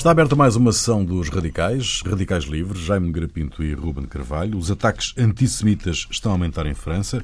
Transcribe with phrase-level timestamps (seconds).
[0.00, 4.56] Está aberta mais uma sessão dos Radicais, Radicais Livres, Jaime Grapinto e Ruben Carvalho.
[4.56, 7.22] Os ataques antissemitas estão a aumentar em França,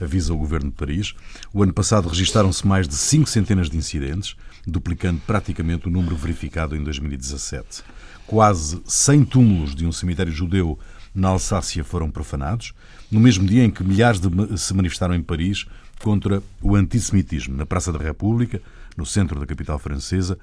[0.00, 1.14] avisa o governo de Paris.
[1.52, 4.36] O ano passado registaram-se mais de cinco centenas de incidentes,
[4.66, 7.82] duplicando praticamente o número verificado em 2017.
[8.26, 10.78] Quase 100 túmulos de um cemitério judeu
[11.14, 12.72] na Alsácia foram profanados,
[13.12, 15.66] no mesmo dia em que milhares de se manifestaram em Paris
[16.00, 17.54] contra o antissemitismo.
[17.54, 18.62] Na Praça da República,
[18.96, 20.38] no centro da capital francesa,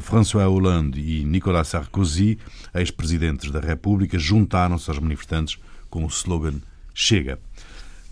[0.00, 2.38] François Hollande e Nicolas Sarkozy,
[2.74, 5.58] ex-presidentes da República, juntaram-se aos manifestantes
[5.90, 6.60] com o slogan
[6.94, 7.38] Chega.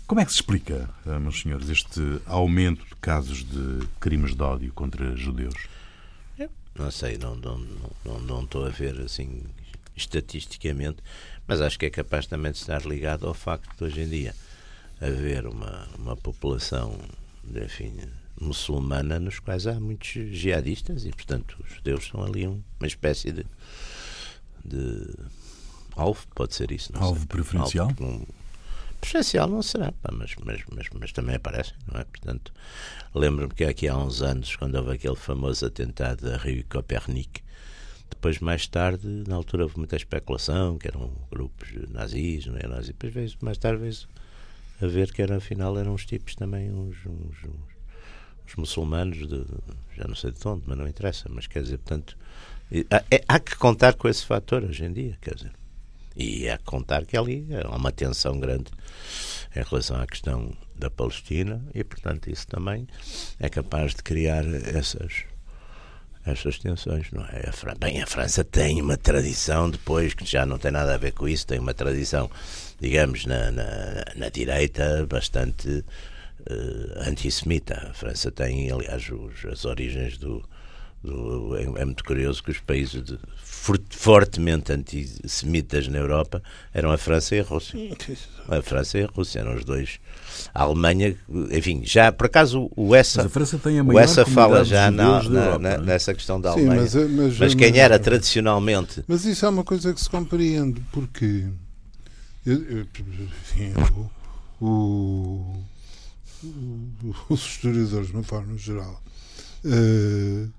[0.05, 4.43] Como é que se explica, eh, meus senhores, este aumento de casos de crimes de
[4.43, 5.55] ódio contra judeus?
[6.77, 7.59] Não sei, não, não,
[8.05, 9.43] não, não estou a ver assim
[9.95, 10.97] estatisticamente,
[11.47, 14.35] mas acho que é capaz também de estar ligado ao facto de hoje em dia
[14.99, 16.97] haver uma, uma população,
[17.55, 17.93] enfim,
[18.41, 23.45] muçulmana nos quais há muitos jihadistas e, portanto, os judeus são ali uma espécie de,
[24.65, 25.07] de
[25.95, 26.91] alvo, pode ser isso.
[26.95, 27.27] alvo sei.
[27.27, 27.87] preferencial?
[27.87, 28.25] Alvo, um,
[28.99, 32.03] preferencial não será, pá, mas, mas, mas, mas, também aparecem, não é?
[32.03, 32.51] Portanto,
[33.13, 37.41] lembro-me que aqui há uns anos, quando houve aquele famoso atentado a Rio Copernic,
[38.09, 42.87] depois, mais tarde, na altura houve muita especulação, que eram grupos nazis, não é nazis,
[42.87, 43.95] depois veio, mais tarde veio
[44.81, 47.80] a ver que era, afinal eram uns tipos também, uns, uns, uns
[48.51, 49.45] os muçulmanos, de,
[49.95, 52.17] já não sei de onde, mas não interessa, mas quer dizer, portanto,
[52.89, 55.51] há, é, há que contar com esse fator hoje em dia, quer dizer.
[56.15, 58.71] E há que contar que ali há uma tensão grande
[59.55, 62.85] em relação à questão da Palestina e, portanto, isso também
[63.39, 65.23] é capaz de criar essas
[66.23, 67.51] essas tensões, não é?
[67.79, 71.27] Bem, a França tem uma tradição depois que já não tem nada a ver com
[71.27, 72.29] isso, tem uma tradição,
[72.79, 75.83] digamos, na, na, na direita bastante
[76.49, 77.89] uh, antissemita.
[77.89, 80.43] A França tem, aliás, os, as origens do.
[81.03, 83.19] do é, é, muito curioso que os países de,
[83.89, 86.41] fortemente antissemitas na Europa
[86.73, 87.79] eram a França e a Rússia.
[88.47, 89.99] A França e a Rússia eram os dois.
[90.53, 91.15] A Alemanha,
[91.51, 93.29] enfim, já por acaso o Essa,
[93.85, 96.81] o Essa fala já na, na, na, nessa questão da Sim, Alemanha.
[96.81, 99.03] Mas, mas, mas quem era tradicionalmente.
[99.07, 101.45] Mas isso é uma coisa que se compreende, porque
[102.45, 103.73] enfim,
[104.59, 105.63] o, o
[107.29, 109.01] os historiadores, de uma forma geral,
[109.65, 110.49] uh,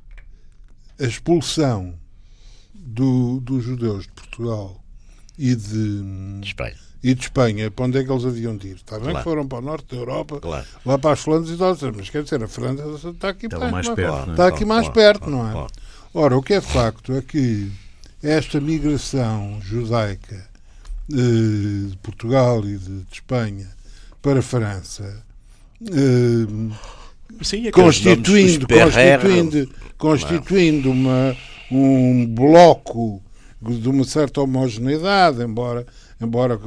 [1.00, 1.94] a expulsão
[2.74, 4.82] do, dos judeus de Portugal
[5.38, 6.76] e de, de Espanha.
[7.02, 8.76] E de Espanha, para onde é que eles haviam de ir?
[8.76, 9.18] Está bem claro.
[9.18, 10.66] que foram para o norte da Europa, claro.
[10.86, 13.88] lá para as Flandres e tal, mas quer dizer, a França está aqui, está mais,
[13.88, 15.66] perto, está aqui mais perto, não é?
[16.14, 17.72] Ora, o que é facto é que
[18.22, 20.48] esta migração judaica
[21.10, 23.68] eh, de Portugal e de, de Espanha
[24.20, 25.24] para a França
[27.42, 31.36] Sim, constituindo, constituindo, constituindo uma,
[31.70, 33.22] um bloco
[33.60, 35.86] de uma certa homogeneidade, embora,
[36.20, 36.58] embora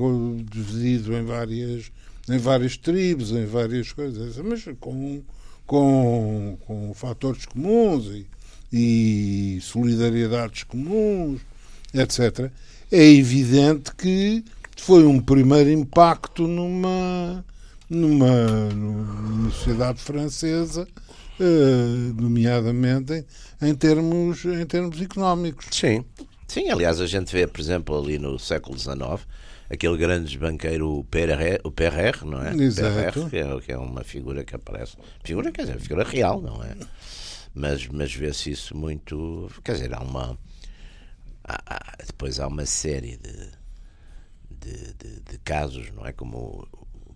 [0.50, 1.92] dividido em várias,
[2.30, 5.22] em várias tribos, em várias coisas, mas com,
[5.66, 8.28] com, com fatores comuns e,
[8.72, 11.42] e solidariedades comuns,
[11.94, 12.52] etc.
[12.92, 14.44] É evidente que
[14.78, 17.44] foi um primeiro impacto numa
[17.90, 20.88] numa, numa sociedade francesa,
[21.40, 23.26] uh, nomeadamente
[23.62, 25.68] em, em, termos, em termos económicos.
[25.72, 26.04] Sim.
[26.48, 29.26] Sim, aliás, a gente vê, por exemplo, ali no século XIX,
[29.70, 32.56] aquele grande banqueiro, o Perrer, o Perrer não é?
[32.56, 33.28] Exato.
[33.30, 34.96] Perrer, que, é, que é uma figura que aparece.
[35.24, 36.76] Figura, quer dizer, figura real, não é?
[37.54, 39.50] Mas, mas vê-se isso muito.
[39.64, 40.38] Quer dizer, há uma.
[41.44, 43.50] Há, há, depois há uma série de,
[44.50, 46.12] de, de, de, casos, não é?
[46.12, 46.68] Como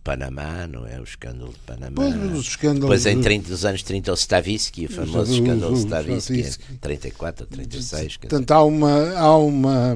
[0.09, 0.99] Panamá, não é?
[0.99, 1.91] O escândalo de Panamá.
[1.93, 5.81] Pois, os escândalos Depois em 30, nos anos 30 o Stavisky, o famoso escândalo de
[5.81, 6.77] Stavisky, Stavisky.
[6.79, 8.17] 34 36.
[8.17, 9.95] Portanto, há uma, há uma,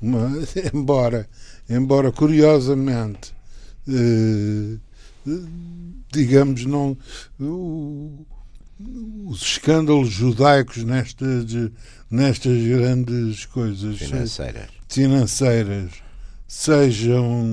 [0.00, 0.30] uma
[0.72, 1.28] embora,
[1.68, 3.34] embora curiosamente,
[3.88, 4.76] eh,
[6.12, 6.96] digamos, não,
[9.26, 11.46] os escândalos judaicos nestas,
[12.08, 15.90] nestas grandes coisas financeiras, financeiras
[16.46, 17.44] sejam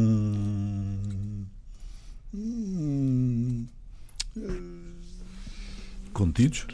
[6.13, 6.65] Contidos?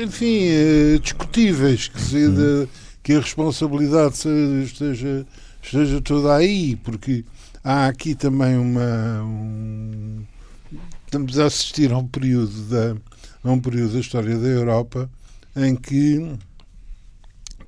[0.00, 2.68] Enfim, eh, discutíveis, que, se, de,
[3.02, 4.14] que a responsabilidade
[4.64, 5.26] esteja,
[5.60, 7.24] esteja toda aí, porque
[7.64, 9.22] há aqui também uma.
[9.24, 10.24] Um,
[11.04, 12.96] estamos a assistir a um período da,
[13.42, 15.10] a um período da história da Europa
[15.56, 16.38] em que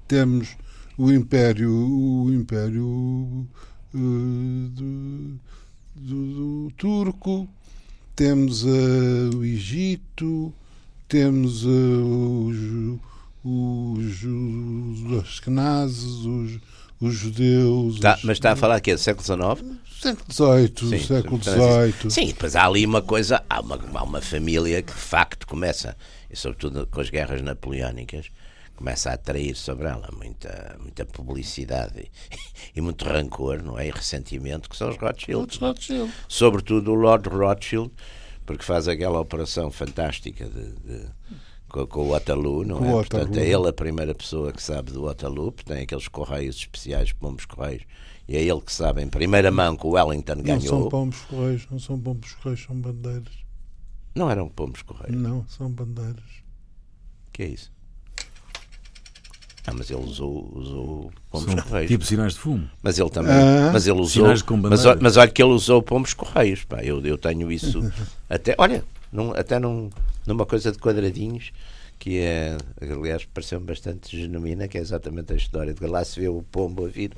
[0.06, 0.56] temos
[0.96, 3.48] o Império, o Império uh,
[4.70, 5.40] do,
[5.94, 7.48] do, do turco,
[8.16, 10.52] temos uh, o Egito,
[11.08, 13.00] temos uh,
[13.44, 16.58] os, os Ashkenazes, os,
[17.00, 18.00] os judeus.
[18.00, 19.78] Tá, os, mas está a falar aqui, século XIX?
[20.00, 22.10] Século XVIII, sim, século XVIII.
[22.10, 25.96] Sim, depois há ali uma coisa, há uma, há uma família que de facto começa,
[26.30, 28.26] e sobretudo com as guerras napoleónicas,
[28.76, 32.10] começa a atrair sobre ela muita, muita publicidade e,
[32.76, 33.88] e muito rancor, não é?
[33.88, 35.58] E ressentimento, que são os Rothschild.
[35.58, 36.12] Rothschild.
[36.28, 37.90] Sobretudo o Lord Rothschild,
[38.44, 41.08] porque faz aquela operação fantástica de, de
[41.68, 42.80] com, com, o Waterloo, não é?
[42.80, 43.04] Waterloo.
[43.04, 47.12] Portanto, é ele a primeira pessoa que sabe do Waterloo, porque tem aqueles correios especiais,
[47.12, 47.82] pombos correios,
[48.28, 50.60] e é ele que sabe em primeira mão que o Wellington ganhou.
[50.60, 53.44] Não são pombos correios, não são pombos correios, são bandeiras.
[54.14, 55.20] Não eram pombos correios?
[55.20, 56.44] Não, são bandeiras.
[57.32, 57.73] Que é isso?
[59.66, 61.90] Ah, mas ele usou, usou pombos São correios.
[61.90, 62.68] Tipo sinais de fumo.
[62.82, 63.32] Mas ele também.
[63.32, 63.70] Ah.
[63.72, 64.24] mas ele usou.
[64.24, 66.64] Sinais com Mas, mas olha que ele usou pombos correios.
[66.64, 67.80] Pá, eu, eu tenho isso.
[68.28, 69.88] até, olha, num, até num,
[70.26, 71.50] numa coisa de quadradinhos
[71.98, 76.20] que é, aliás, pareceu-me bastante genuína, que é exatamente a história de que lá se
[76.20, 77.12] vê o pombo a vir,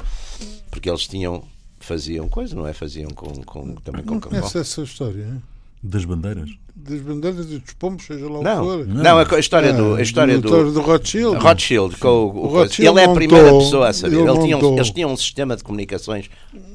[0.70, 1.42] porque eles tinham,
[1.80, 2.72] faziam coisa, não é?
[2.72, 5.42] Faziam com, com também com Não com- conhece essa história?
[5.82, 6.50] Das bandeiras.
[6.74, 8.86] Das bandeiras e dos pombos, seja lá o que Não, for.
[8.86, 11.36] não, a, história do, a história do, do, do Rothschild.
[11.38, 12.46] Rothschild, com o, o.
[12.48, 14.16] Rothschild ele é a montou- primeira pessoa a saber.
[14.16, 14.76] ele Ele tinha um- montou.
[14.76, 16.28] eles tinham um sistema de comunicações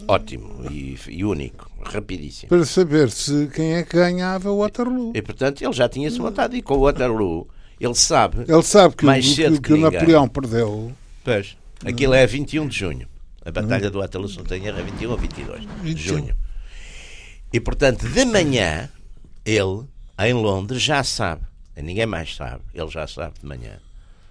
[0.08, 2.50] ótimo e, e único, rapidíssimo.
[2.50, 5.12] Para saber se quem é que ganhava o Waterloo.
[5.16, 6.56] E portanto ele já tinha-se montado.
[6.56, 7.48] E com o Waterloo,
[7.80, 8.44] ele sabe.
[8.48, 9.80] Ele sabe que, Mais o- cedo que, que que.
[9.80, 10.92] Napoleão perdeu.
[11.24, 11.56] Pois,
[11.86, 13.08] aquilo é 21 de junho.
[13.46, 15.98] A Batalha do Waterloo, se não tenho erro, é 21 ou 22 de 21.
[15.98, 16.36] junho.
[17.52, 18.90] E portanto, de manhã,
[19.46, 19.86] ele,
[20.20, 21.44] em Londres, já sabe.
[21.76, 22.64] Ninguém mais sabe.
[22.74, 23.80] Ele já sabe de manhã.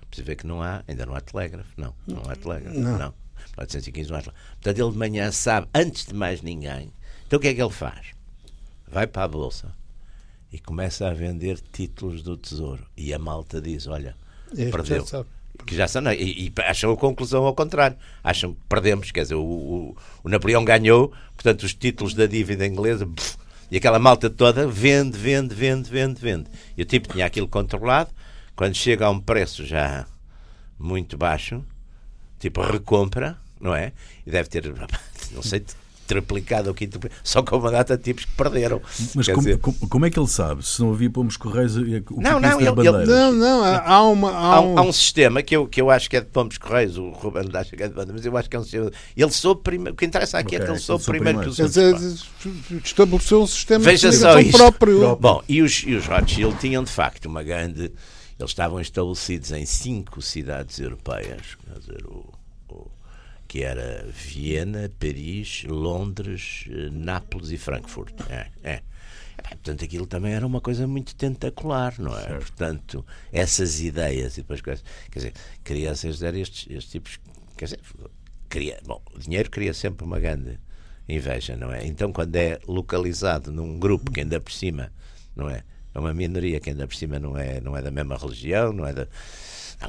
[0.09, 1.71] Precisa ver que não há, ainda não há telégrafo.
[1.77, 2.79] Não, não há telégrafo.
[2.79, 2.99] Não.
[2.99, 3.15] Não.
[3.55, 4.47] 415 não há telégrafo.
[4.55, 6.93] Portanto, ele de manhã sabe, antes de mais ninguém.
[7.27, 8.09] Então o que é que ele faz?
[8.89, 9.73] Vai para a bolsa
[10.53, 12.85] e começa a vender títulos do tesouro.
[12.97, 14.17] E a malta diz: Olha,
[14.53, 15.05] Este perdeu.
[15.67, 17.97] Que já são, e, e acham a conclusão ao contrário.
[18.25, 22.67] Acham que perdemos, quer dizer, o, o, o Napoleão ganhou, portanto, os títulos da dívida
[22.67, 23.37] inglesa, pff,
[23.71, 26.51] e aquela malta toda vende, vende, vende, vende, vende.
[26.77, 28.11] E o tipo tinha aquilo controlado,
[28.57, 30.07] quando chega a um preço já
[30.79, 31.65] muito baixo,
[32.39, 33.93] tipo recompra, não é?
[34.27, 34.65] E deve ter,
[35.33, 35.65] não sei,
[36.15, 38.83] triplicado ou quintuplicado, só com uma data de tipos que perderam.
[39.15, 41.77] Mas como, dizer, como- como é que ele sabe se não havia pomos correios?
[41.77, 43.07] O que Não, é que é não, ele- ele-?
[43.07, 44.31] Não, não, há, há uma.
[44.31, 46.27] Há Há um, um, há um sistema que eu, que eu acho que é de
[46.27, 48.63] Pombos Correios, o Ruben acha que é de banda, mas eu acho que é um
[48.63, 48.91] sistema.
[49.17, 49.93] Ele soube primeiro.
[49.93, 51.69] O que interessa aqui é Ok, que ele soube soube primeiro que primeiro.
[51.71, 52.85] os quer outros.
[52.85, 54.57] estabeleceu um sistema Veja de só isto.
[54.57, 55.17] próprio.
[55.17, 57.93] Bom, e os, e os Rothschild tinham de facto uma grande.
[58.39, 62.33] Eles estavam estabelecidos em cinco cidades europeias, quer dizer, o-
[63.51, 68.15] que era Viena, Paris, Londres, eh, Nápoles e Frankfurt.
[68.31, 68.83] É, é.
[69.43, 72.29] Portanto, aquilo também era uma coisa muito tentacular, não é?
[72.29, 74.85] Portanto, essas ideias e depois coisas.
[75.11, 75.33] Quer dizer,
[75.65, 77.19] crianças dar estes, estes tipos.
[77.57, 77.81] Quer dizer,
[78.49, 80.57] cria, bom, o dinheiro cria sempre uma grande
[81.09, 81.85] inveja, não é?
[81.85, 84.93] Então, quando é localizado num grupo que ainda por cima,
[85.35, 85.65] não é?
[85.93, 88.87] É uma minoria que ainda por cima não é, não é da mesma religião, não
[88.87, 89.09] é da.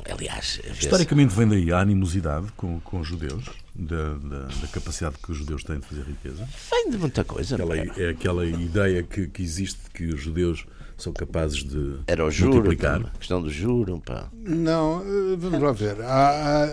[0.10, 3.44] Aliás, Historicamente vem daí a animosidade com, com os judeus,
[3.76, 6.48] da, da- da capacidade que os judeus têm de fazer riqueza.
[6.72, 7.58] vem de muita coisa.
[7.58, 8.04] não Aquela, é?
[8.04, 10.66] é aquela ideia que, que existe que os judeus
[10.98, 13.02] são capazes de Era o juro, multiplicar.
[13.02, 14.30] pá, a questão do juro, pá.
[14.34, 16.00] Não, eh, vamos lá ver.
[16.02, 16.64] Há, há,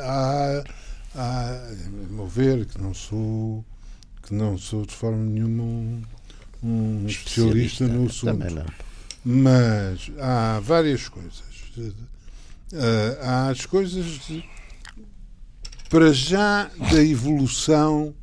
[0.61, 0.65] há,
[1.17, 3.65] há, a meu ver, que não sou,
[4.23, 6.03] que não sou de forma nenhuma um,
[6.63, 8.39] um especialista no assunto.
[8.39, 8.67] Também não.
[9.25, 11.43] Mas há várias coisas.
[13.23, 14.45] Há as coisas de-
[15.89, 18.15] para já da evolução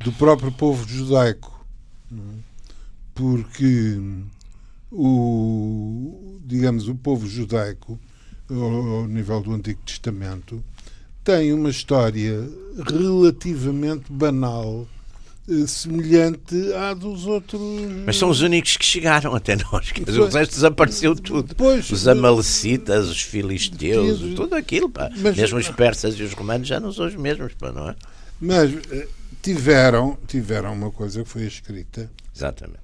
[0.00, 1.64] do próprio povo judaico.
[2.12, 2.16] é?
[3.14, 3.98] Porque
[4.92, 7.98] o, digamos, o povo judaico,
[8.48, 10.62] ao, nível do Antigo Testamento,
[11.24, 12.48] tem uma história
[12.88, 14.86] relativamente banal,
[15.66, 17.60] semelhante à dos outros.
[18.04, 19.92] Mas são os únicos que chegaram até nós.
[19.92, 21.54] Quer dizer, o resto desapareceu tudo.
[21.54, 24.34] Pois, os amalecitas, os filisteus, Tudo.
[24.34, 25.10] tudo aquilo, pá.
[25.16, 27.96] Mas- Mesmo os persas e os romanos já não são os mesmos, pá, não é?
[28.40, 29.06] Mas eh,
[29.42, 32.10] tiveram, tiveram uma coisa que foi escrita.
[32.34, 32.80] Exatamente.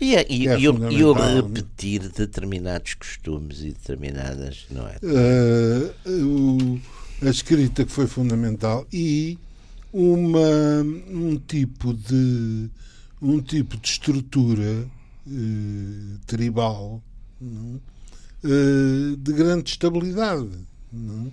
[0.00, 1.48] E, é- e, é e o, e o fundamental.
[1.48, 4.94] repetir determinados costumes e determinadas, não é?
[5.02, 6.78] eh, o-
[7.26, 9.36] a escrita que foi fundamental e
[9.92, 12.68] uma, um tipo de
[13.20, 14.86] um tipo de estrutura
[15.26, 17.02] eh, tribal
[17.40, 17.80] não?
[18.44, 20.48] Eh, de grande estabilidade.
[20.92, 21.32] não?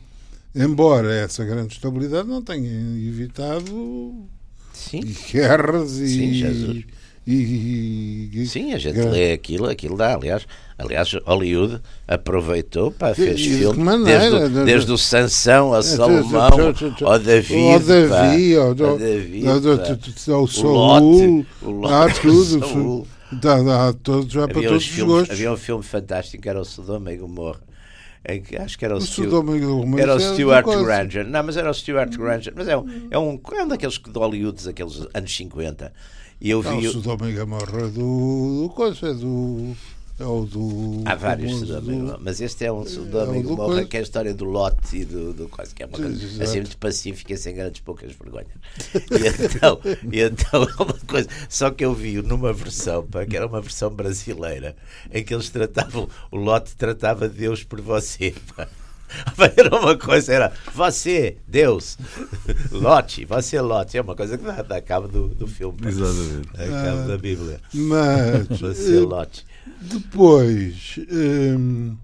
[0.56, 2.72] Embora essa grande estabilidade não tenha
[3.08, 4.26] evitado
[4.74, 5.02] Sim.
[5.32, 6.88] guerras Sim, e.
[7.28, 9.12] e, e Sim, a gente grande.
[9.12, 10.46] lê aquilo, aquilo dá, aliás,
[10.78, 16.50] aliás, Hollywood aproveitou, pá, fez de, filme de desde, de, desde o Sansão a Salomão,
[17.04, 24.48] ao Davi, ao Davi, ao Davi, ao Saul, o Lot, tudo, dá, dá, todos, já
[24.48, 25.32] para todos os gostos.
[25.32, 27.60] Havia um filme fantástico que era o Sodoma e Gomorra
[28.64, 29.24] acho que era o, o Stu,
[29.98, 31.28] era o Stuart Granger.
[31.28, 32.54] Não, mas era o Stuart Granger.
[32.56, 35.94] Mas é um, é um, é um daqueles de Hollywood, daqueles anos 50.
[36.46, 36.88] E eu vi.
[36.88, 38.68] o Sodoma e Gomorra do.
[38.68, 39.76] do coisa, é do.
[40.20, 41.02] É o do.
[41.04, 44.32] Há vários Sodoma mas este é um Sodoma é e Gomorra que é a história
[44.32, 47.82] do Lot e do, do quase que é uma coisa assim muito pacífica, sem grandes
[47.82, 48.52] poucas vergonhas.
[48.94, 49.80] E então,
[50.14, 51.28] e então é uma coisa.
[51.50, 54.76] Só que eu vi numa versão, pá, que era uma versão brasileira,
[55.12, 56.08] em que eles tratavam.
[56.30, 58.36] O Lot tratava Deus por você.
[58.56, 58.68] Pá.
[59.58, 61.98] Era uma coisa, era você, Deus,
[62.72, 63.98] Lote, você, Lote.
[63.98, 65.78] É uma coisa que dá cabo do, do filme.
[65.86, 66.48] Exatamente.
[66.52, 67.62] Cabo ah, da Bíblia.
[67.74, 68.48] Mas.
[68.60, 69.46] Você, Lote.
[69.82, 71.96] Depois hum,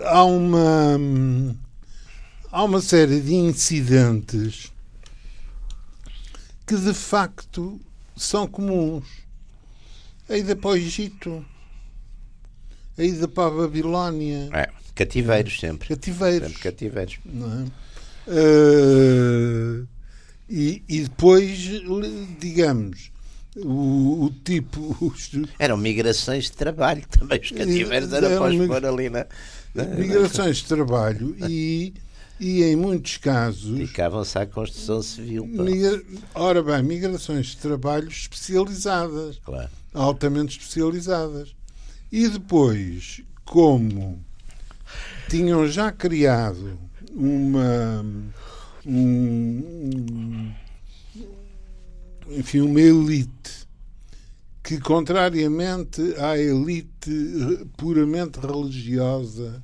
[0.00, 0.98] há uma
[2.50, 4.72] há uma série de incidentes
[6.66, 7.80] que de facto
[8.16, 9.04] são comuns.
[10.28, 11.44] A ida para o Egito,
[12.96, 14.48] a ida para a Babilónia.
[14.52, 15.88] É, cativeiros sempre.
[15.88, 16.48] Cativeiros.
[16.48, 17.18] Sempre cativeiros.
[17.24, 17.66] Não é?
[18.28, 19.86] Uh,
[20.48, 21.58] e, e depois,
[22.38, 23.10] digamos,
[23.56, 24.96] o, o tipo.
[25.00, 25.30] Os...
[25.58, 27.40] Eram migrações de trabalho também.
[27.40, 29.26] Os cativeiros eram para os pôr ali na.
[29.96, 31.94] Migrações de trabalho e,
[32.38, 33.72] e em muitos casos.
[33.72, 35.46] Dedicavam-se à construção civil.
[35.46, 36.02] Migra...
[36.34, 39.40] Ora bem, migrações de trabalho especializadas.
[39.44, 39.70] Claro.
[39.94, 41.54] Altamente especializadas.
[42.10, 44.24] E depois, como
[45.30, 46.76] tinham já criado
[47.14, 48.04] uma.
[48.84, 50.52] Um,
[52.28, 53.68] enfim, uma elite
[54.62, 57.10] que, contrariamente à elite
[57.76, 59.62] puramente religiosa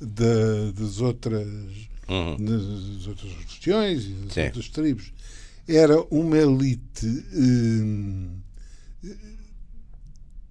[0.00, 1.46] da, das, outras,
[2.08, 2.36] uhum.
[2.36, 4.44] das outras religiões e das Sim.
[4.44, 5.12] outras tribos,
[5.66, 7.06] era uma elite.
[7.34, 8.30] Hum,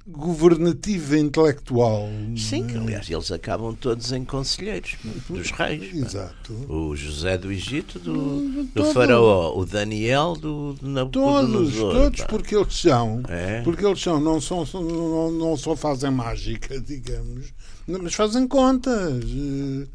[0.07, 2.07] governativa intelectual.
[2.37, 4.95] Sim, que aliás eles acabam todos em conselheiros
[5.29, 5.93] dos reis.
[5.93, 6.53] Exato.
[6.69, 11.93] O José do Egito, do, do Faraó, o Daniel do, do Nabucodonosor.
[11.93, 13.61] Todos, todos porque eles são, é.
[13.63, 17.53] porque eles são, não, são, não, não só fazem mágica, digamos,
[17.85, 19.25] mas fazem contas.
[19.25, 19.87] Eh,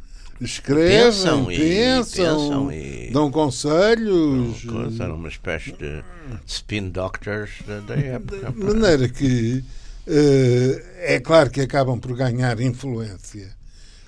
[0.42, 4.62] escrevem, pensam, pensam, e, pensam e, dão conselhos.
[5.00, 6.04] Eram uma espécie de
[6.46, 7.50] spin doctors
[7.86, 8.52] da época.
[8.52, 9.64] De maneira que
[10.06, 13.54] é claro que acabam por ganhar influência.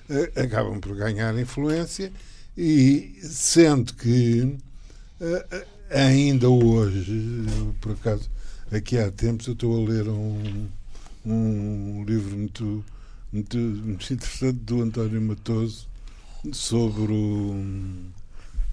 [0.09, 2.11] Eh, acabam por ganhar influência
[2.55, 4.55] e sendo que
[5.19, 7.45] eh, ainda hoje,
[7.81, 8.29] por acaso,
[8.71, 10.67] aqui há tempos eu estou a ler um,
[11.25, 12.85] um livro muito,
[13.33, 15.87] muito, muito interessante do António Matoso
[16.51, 18.11] sobre o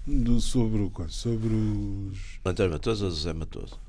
[0.05, 3.79] do, sobre o sobre os António Matoso ou José Matoso?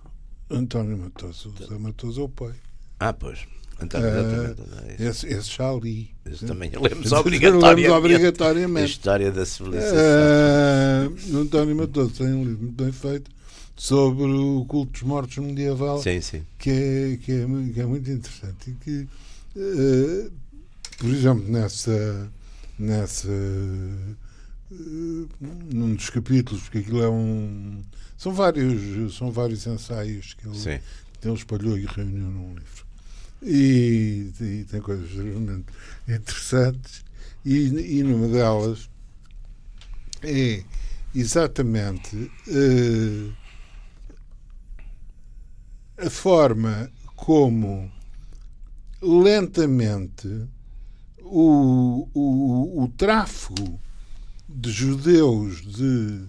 [0.50, 2.54] António Matoso, José Matoso é o pai.
[2.98, 3.46] Ah, pois.
[3.82, 6.10] Então, uh, esse, esse já li.
[6.24, 7.82] Esse também lemos obrigatoriamente.
[7.82, 8.82] lemos obrigatoriamente.
[8.82, 9.96] A história da civilização.
[9.96, 13.30] Uh, António Matoso tem um livro muito bem feito
[13.76, 16.00] sobre o culto dos mortos medieval.
[16.00, 16.46] Sim, sim.
[16.58, 18.70] Que é, que é, que é muito interessante.
[18.70, 19.08] E que,
[19.56, 20.32] uh,
[20.98, 22.32] por exemplo, nessa.
[22.78, 24.16] nessa uh,
[24.70, 27.82] num dos capítulos, porque aquilo é um.
[28.16, 30.80] São vários, são vários ensaios que ele,
[31.20, 32.83] que ele espalhou e reuniu num livro.
[33.44, 35.66] E, e tem coisas realmente
[36.08, 37.04] interessantes.
[37.44, 38.88] E, e numa delas
[40.22, 40.64] é
[41.14, 42.16] exatamente
[42.48, 43.32] uh,
[45.98, 47.90] a forma como
[49.00, 50.48] lentamente
[51.20, 53.78] o, o, o tráfego
[54.48, 56.24] de judeus de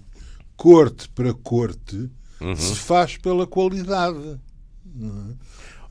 [0.56, 2.56] corte para corte uhum.
[2.56, 4.38] se faz pela qualidade.
[5.00, 5.34] É?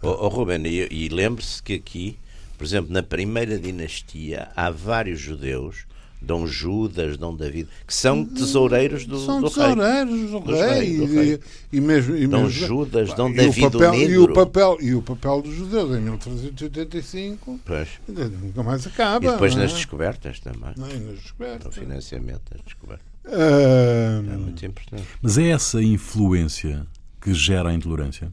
[0.06, 2.18] Oh, oh Ruben, e, e lembre-se que aqui,
[2.58, 5.86] por exemplo, na primeira dinastia, há vários judeus
[6.26, 10.40] Dom Judas, Dom David, que são tesoureiros do, são do tesoureiros rei.
[10.40, 10.98] do rei.
[10.98, 11.40] Do rei.
[11.72, 14.78] E, e, mesmo, e Dom mesmo, Judas, Dom David o papel, o e o papel
[14.82, 17.88] E o papel dos judeus em 1385 pois.
[18.08, 19.26] nunca mais acaba.
[19.26, 19.76] E depois nas é?
[19.76, 20.74] descobertas também.
[20.76, 21.68] Não, nas descobertas.
[21.68, 23.06] O financiamento das descobertas.
[23.26, 24.34] Um...
[24.34, 25.08] É muito importante.
[25.22, 26.86] Mas é essa influência
[27.22, 28.32] que gera a intolerância?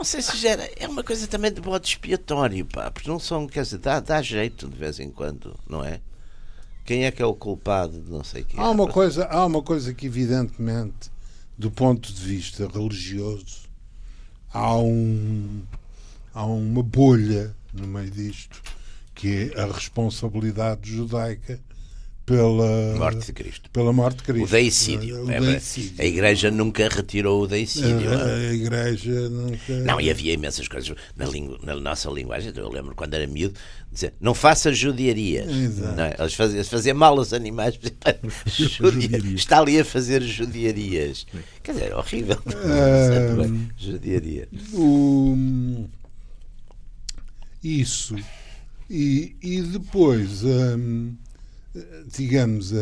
[0.00, 0.66] Não sei se gera.
[0.76, 2.90] É uma coisa também de bode expiatório, pá.
[2.90, 3.46] Porque não são.
[3.46, 6.00] Quer dizer, dá, dá jeito de vez em quando, não é?
[6.86, 8.56] Quem é que é o culpado de não sei o quê?
[8.58, 11.10] Há uma, coisa, há uma coisa que, evidentemente,
[11.58, 13.68] do ponto de vista religioso,
[14.50, 15.60] há, um,
[16.32, 18.62] há uma bolha no meio disto
[19.14, 21.60] que é a responsabilidade judaica
[22.30, 23.70] pela morte de Cristo.
[23.70, 24.44] Pela morte de Cristo.
[24.44, 25.24] O deicídio.
[25.24, 25.94] O é deicídio.
[25.98, 28.08] A Igreja nunca retirou o deicídio.
[28.08, 29.72] A, a, a Igreja nunca.
[29.84, 31.58] Não, e havia imensas coisas na, lingu...
[31.64, 32.52] na nossa linguagem.
[32.54, 33.58] Eu lembro quando era miúdo
[33.90, 35.44] dizer não faça judiaria.
[35.44, 36.14] Não é?
[36.20, 37.76] Eles faziam, faziam mal aos animais.
[38.46, 39.18] Judia...
[39.34, 41.26] Está ali a fazer judiarias.
[41.64, 42.38] Quer dizer, é horrível.
[42.60, 44.48] Uh, judiaria.
[44.72, 45.88] O...
[47.62, 48.14] Isso.
[48.88, 50.44] E, e depois.
[50.44, 51.16] Um
[52.06, 52.72] digamos,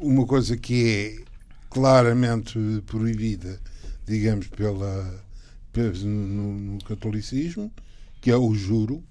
[0.00, 1.24] uma coisa que é
[1.70, 3.60] claramente proibida,
[4.06, 5.24] digamos, pela,
[6.04, 7.72] no, no catolicismo,
[8.20, 9.02] que é o juro.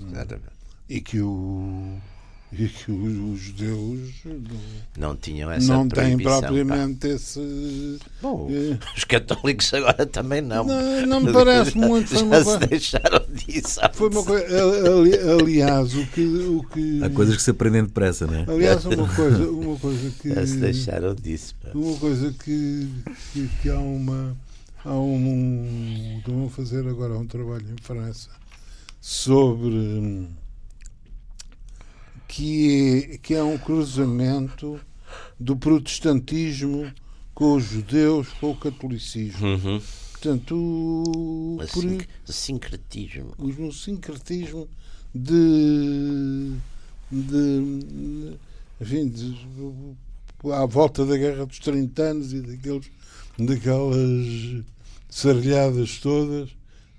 [0.00, 0.54] Exatamente.
[0.88, 2.00] E que o
[2.56, 4.10] e que os, judeus
[4.96, 7.08] não tinham essa não têm propriamente pá.
[7.08, 12.44] esse Bom, eh, os católicos agora também não não, não me parece muito foi já
[12.44, 17.42] se deixaram disso foi uma coisa ali, aliás o que o que há coisas que
[17.42, 21.56] se aprendem depressa não é aliás uma coisa uma coisa que já se deixaram disso
[21.60, 21.70] pá.
[21.74, 22.88] uma coisa que,
[23.32, 24.36] que, que há uma
[24.84, 28.30] há um, estão a fazer agora um trabalho em França
[29.00, 30.28] sobre
[32.34, 34.80] que é, que é um cruzamento
[35.38, 36.92] do protestantismo
[37.32, 39.46] com os judeus, com o catolicismo.
[39.46, 39.80] Uhum.
[40.10, 43.34] Portanto, o, o sincretismo.
[43.38, 44.68] O, sincretismo
[45.14, 46.54] de,
[47.12, 48.36] de,
[48.80, 49.38] enfim, de,
[50.52, 52.90] à volta da Guerra dos 30 anos e daqueles,
[53.38, 54.64] daquelas
[55.08, 56.50] sarrilhadas todas,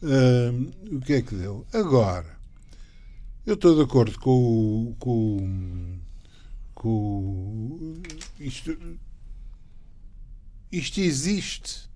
[0.02, 1.66] uh, o que é que deu?
[1.74, 2.35] Agora,
[3.46, 6.00] eu estou de acordo com, com,
[6.74, 8.02] com
[8.40, 8.76] isto.
[10.72, 11.90] Isto existe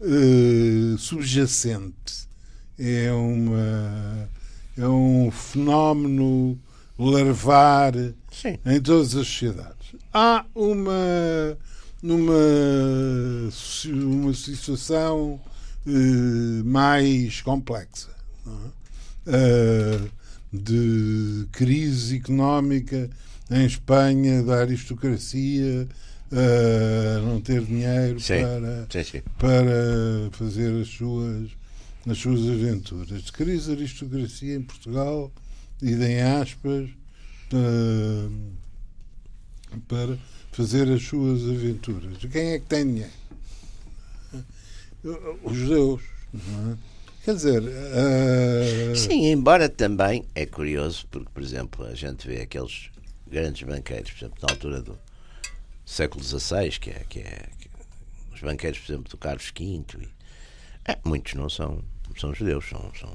[0.00, 2.26] uh, subjacente.
[2.78, 4.28] É uma
[4.76, 6.58] é um fenómeno
[6.98, 7.94] larvar
[8.30, 8.58] Sim.
[8.66, 9.94] em todas as sociedades.
[10.12, 11.56] Há uma
[12.02, 12.34] numa
[13.86, 15.40] uma situação
[15.86, 18.10] uh, mais complexa.
[19.26, 20.15] Uh,
[20.52, 23.10] de crise económica
[23.50, 25.88] em Espanha, da aristocracia
[26.32, 29.22] uh, não ter dinheiro sim, para, sim, sim.
[29.38, 31.50] para fazer as suas,
[32.08, 33.22] as suas aventuras.
[33.22, 35.30] De crise de aristocracia em Portugal
[35.82, 36.88] e em aspas
[37.52, 38.32] uh,
[39.88, 40.18] para
[40.52, 42.16] fazer as suas aventuras.
[42.30, 43.12] Quem é que tem dinheiro?
[45.44, 46.02] Os judeus.
[46.32, 46.95] Não é?
[47.26, 47.60] Quer dizer.
[47.60, 48.94] Uh...
[48.94, 52.88] Sim, embora também é curioso, porque, por exemplo, a gente vê aqueles
[53.26, 54.96] grandes banqueiros, por exemplo, na altura do
[55.84, 57.68] século XVI, que é, que é que,
[58.32, 59.64] os banqueiros, por exemplo, do Carlos V,
[59.98, 60.08] e,
[60.84, 61.82] é, muitos não são,
[62.16, 63.12] são judeus, são, são,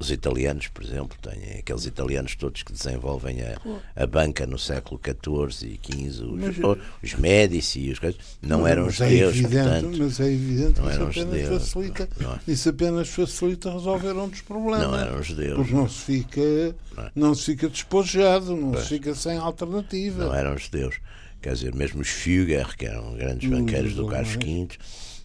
[0.00, 3.58] os italianos, por exemplo, têm aqueles italianos todos que desenvolvem a,
[3.96, 8.66] a banca no século XIV e XV, os, mas, os Médici e os coisas, não
[8.66, 12.08] eram é judeus, é evidente, portanto, Mas é evidente não que isso apenas, judeus, facilita,
[12.20, 12.40] não, não.
[12.46, 14.86] isso apenas facilita resolver um dos problemas.
[14.86, 15.56] Não eram judeus.
[15.56, 18.84] Porque não se fica, não, não se fica despojado, não pois.
[18.84, 20.26] se fica sem alternativa.
[20.26, 21.00] Não eram judeus.
[21.42, 24.68] Quer dizer, mesmo os Fugger, que eram grandes banqueiros do Carlos V,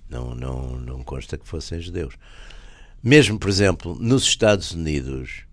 [0.09, 2.15] não, não, não consta que fossem judeus.
[3.03, 5.43] Mesmo, por exemplo, nos Estados Unidos,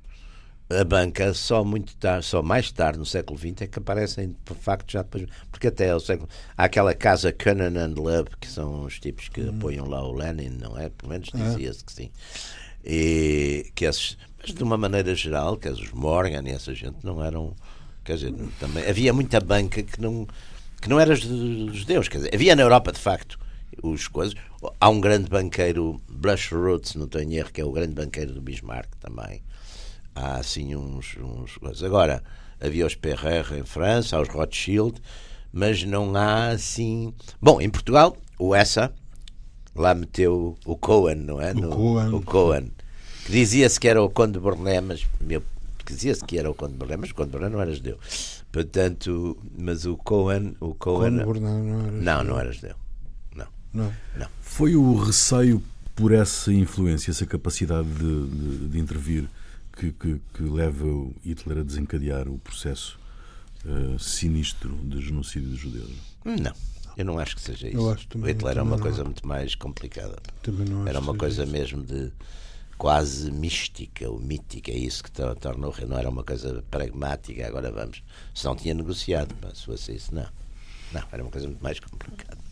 [0.71, 4.55] a banca só muito tarde, só mais tarde no século XX é que aparecem de
[4.55, 8.85] facto já depois, porque até o século há aquela casa Cannon and Love que são
[8.85, 9.57] os tipos que hum.
[9.57, 10.91] apoiam lá o Lenin, não é?
[10.91, 11.39] Pelo menos é.
[11.39, 12.11] dizia-se que sim.
[12.85, 17.23] E que esses, mas de uma maneira geral, que os Morgan e essa gente não
[17.23, 17.57] eram,
[18.05, 20.25] quer dizer, também havia muita banca que não
[20.81, 23.39] que não era judeus, quer dizer, havia na Europa de facto
[23.83, 24.35] os coisas.
[24.79, 28.43] Há um grande banqueiro, Blush Roots, não tenho erro, que é o grande banqueiro do
[28.43, 29.43] Bismarck também.
[30.15, 31.83] Há assim uns, uns coisas.
[31.83, 32.23] Agora,
[32.61, 35.01] havia os Perrer em França, há os Rothschild,
[35.51, 37.15] mas não há assim.
[37.41, 38.93] Bom, em Portugal, o Essa
[39.75, 41.53] lá meteu o Cohen, não é?
[41.53, 42.15] O no, Cohen.
[42.15, 42.71] O Cohen.
[43.25, 45.43] Que dizia-se que era o Conde de Borné, mas meu,
[45.87, 47.99] dizia-se que era o Conde de Borné, mas o Conde de Borné não era judeu.
[48.53, 50.55] Portanto, mas o Cohen.
[50.61, 52.75] O Cohen não era Não, não era judeu.
[53.73, 53.93] Não.
[54.17, 54.27] não.
[54.41, 55.63] Foi o receio
[55.95, 59.29] por essa influência, essa capacidade de, de, de intervir
[59.73, 60.87] que, que, que, leva
[61.25, 62.99] Hitler a desencadear o processo
[63.65, 65.93] uh, sinistro de genocídio dos judeus?
[66.25, 66.53] Não.
[66.97, 67.81] Eu não acho que seja isso.
[67.81, 69.07] o Hitler era uma coisa não.
[69.07, 70.17] muito mais complicada.
[70.87, 71.53] era uma coisa isso.
[71.53, 72.13] mesmo de
[72.77, 74.71] quase mística ou mítica.
[74.71, 77.47] É isso que torna o Não era uma coisa pragmática.
[77.47, 78.03] Agora vamos.
[78.35, 80.27] Se não tinha negociado, se fosse isso, não.
[80.93, 82.50] Não, era uma coisa muito mais complicada.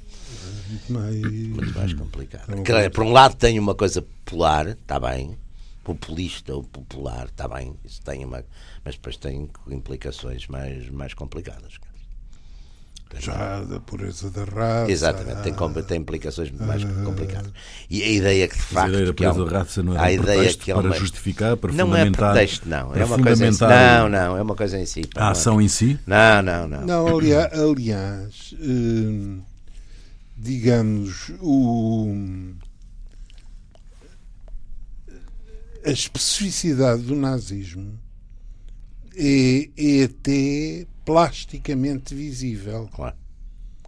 [0.68, 2.52] Muito mais, muito mais complicado.
[2.68, 5.36] É por um lado tem uma coisa popular, está bem,
[5.82, 8.44] populista ou popular, está bem, isso tem uma,
[8.84, 11.78] mas depois tem implicações mais, mais complicadas.
[13.18, 14.92] Já da pureza da raça.
[14.92, 17.50] Exatamente, tem, tem implicações mais uh, complicadas.
[17.88, 18.86] E a ideia que de facto.
[18.86, 21.72] A ideia da pureza da raça não é a ideia que para uma, justificar, para
[21.72, 22.20] não fundamentar.
[22.20, 22.94] Não é pretexto, não.
[22.94, 23.60] É uma coisa em si.
[23.62, 25.02] Não, não, é uma coisa em si.
[25.16, 25.98] A ação em si?
[26.06, 26.86] Não, não, não.
[26.86, 29.40] Não, aliás, aliás hum,
[30.38, 32.14] digamos, o
[35.84, 37.98] a especificidade do nazismo
[39.16, 42.88] é, é até plasticamente visível.
[42.92, 43.16] Claro.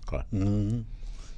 [0.07, 0.27] claro.
[0.33, 0.85] Uhum.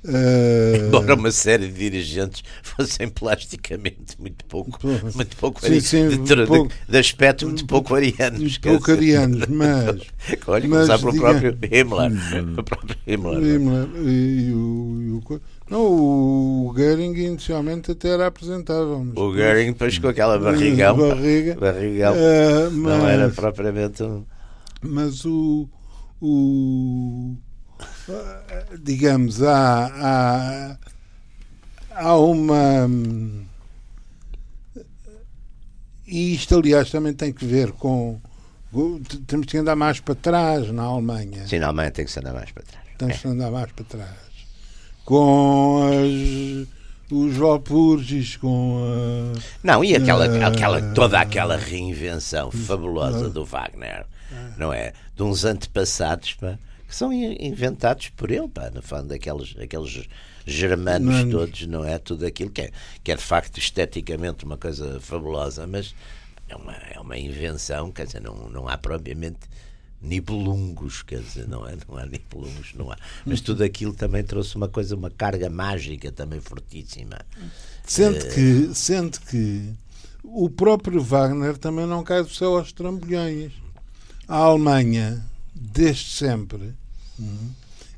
[0.05, 0.87] Uh...
[0.89, 4.81] Embora uma série de dirigentes fossem plasticamente muito pouco,
[5.15, 8.59] muito pouco, sim, sim, de, de, pouco, de, aspecto muito pouco arianos.
[8.59, 10.01] Pouco arianos, mas.
[10.49, 12.13] Olha, mas, começar pelo próprio Himmler.
[12.59, 13.43] o próprio Himmler.
[13.43, 19.07] Himmler e o, e o, não, o Goering inicialmente até era apresentável.
[19.15, 20.97] o Goering depois com aquela barrigão.
[20.97, 21.55] Barriga.
[21.55, 24.25] barrigão uh, mas, não era propriamente um.
[24.83, 25.69] Mas o.
[26.21, 27.37] o
[28.81, 30.79] digamos, há, há,
[31.91, 32.89] há uma.
[36.07, 38.21] E isto, aliás, também tem que ver com.
[39.27, 41.47] Temos que andar mais para trás na Alemanha.
[41.47, 42.85] Sim, na Alemanha tem que se andar mais para trás.
[42.99, 43.31] Temos que é.
[43.31, 44.17] andar mais para trás.
[45.05, 53.29] Com as os Valpurgis com a, não e aquela a, aquela toda aquela reinvenção fabulosa
[53.29, 54.07] do Wagner
[54.57, 56.59] não é de uns antepassados pá,
[56.93, 60.07] que são inventados por ele, pá, no fundo, aqueles, aqueles
[60.45, 61.33] germanos Manos.
[61.33, 61.97] todos, não é?
[61.99, 62.71] Tudo aquilo que é,
[63.03, 65.95] que é de facto esteticamente uma coisa fabulosa, mas
[66.47, 69.39] é uma, é uma invenção, quer dizer, não, não há propriamente
[70.03, 72.99] nibelungos, quer dizer, não, é, não há nibelungos, não há.
[73.25, 77.21] Mas tudo aquilo também trouxe uma coisa, uma carga mágica também fortíssima.
[77.87, 79.73] Sendo, uh, que, sendo que
[80.23, 83.51] o próprio Wagner também não cai do céu aos trambolhões.
[84.29, 85.25] A Alemanha,
[85.55, 86.75] desde sempre,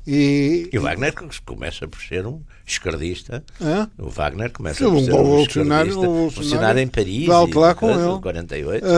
[0.07, 3.43] e, e o Wagner começa por ser um esquerdista.
[3.59, 3.87] É?
[3.97, 6.31] O Wagner começa por ser um esquerdista.
[6.31, 7.25] Funcionário em Paris.
[7.25, 8.21] Volto lá com ele.
[8.21, 8.85] 48.
[8.85, 8.89] Uh,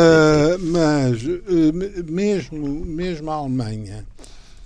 [0.59, 4.05] mas uh, mesmo, mesmo a Alemanha,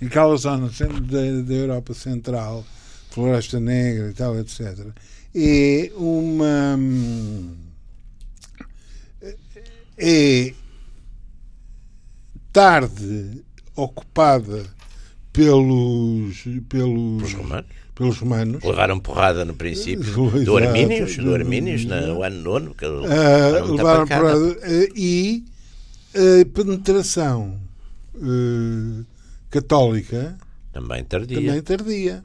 [0.04, 2.64] aquela zona da, da Europa Central,
[3.10, 4.88] Floresta Negra e tal, etc.,
[5.34, 6.78] é uma.
[9.96, 10.52] É
[12.52, 13.42] tarde
[13.74, 14.66] ocupada
[15.32, 17.66] pelos pelos romanos.
[17.94, 18.62] pelos romanos.
[18.62, 22.74] Levaram porrada no princípio Exato, do Armínios, do Armínios no ano nono.
[22.74, 25.44] Que uh, levaram porrada uh, e
[26.14, 27.58] a penetração
[28.14, 29.04] uh,
[29.50, 30.36] católica
[30.72, 31.36] também tardia.
[31.36, 32.24] Também tardia.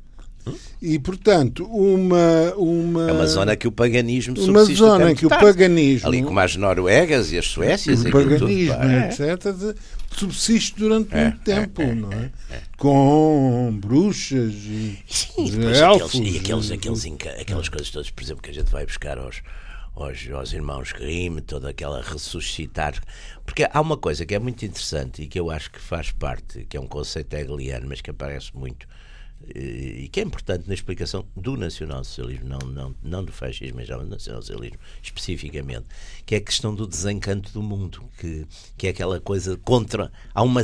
[0.81, 3.09] E, portanto, uma, uma.
[3.09, 5.43] É uma zona que o paganismo Uma zona que tarde.
[5.43, 6.07] o paganismo.
[6.07, 8.05] Ali como as Noruegas e as Suécias.
[8.05, 9.09] O paganismo, tudo, é.
[9.09, 9.75] etc.,
[10.19, 12.31] subsiste durante é, muito tempo, é, não é?
[12.51, 12.61] é?
[12.77, 16.15] Com bruxas e, Sim, elfos.
[16.15, 17.05] Aqueles, e aqueles, aqueles,
[17.39, 19.41] aquelas coisas todas, por exemplo, que a gente vai buscar aos,
[19.95, 23.01] aos, aos irmãos Grimm, toda aquela ressuscitar.
[23.45, 26.65] Porque há uma coisa que é muito interessante e que eu acho que faz parte,
[26.65, 28.87] que é um conceito hegeliano, mas que aparece muito
[29.55, 33.97] e que é importante na explicação do nacionalsocialismo, não, não, não do fascismo, mas já
[33.97, 35.85] do nacionalsocialismo especificamente,
[36.25, 38.45] que é a questão do desencanto do mundo, que,
[38.77, 40.11] que é aquela coisa contra.
[40.33, 40.63] Há uma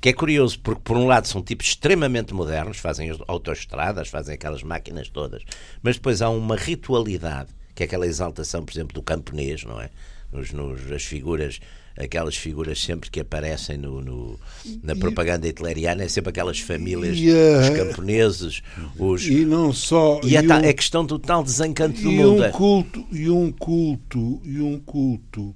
[0.00, 4.62] que é curioso, porque por um lado são tipos extremamente modernos, fazem autoestradas, fazem aquelas
[4.62, 5.42] máquinas todas,
[5.82, 9.90] mas depois há uma ritualidade, que é aquela exaltação, por exemplo, do camponês, não é?
[10.32, 11.60] Nos, nos, as figuras
[12.02, 14.40] aquelas figuras sempre que aparecem no, no
[14.82, 18.62] na propaganda hitleriana, é sempre aquelas famílias, os camponeses,
[18.98, 19.26] os...
[19.26, 20.20] E não só...
[20.22, 22.44] E, e a, um, a, questão do tal desencanto do mundo.
[22.44, 25.54] Um culto, e um culto, e um culto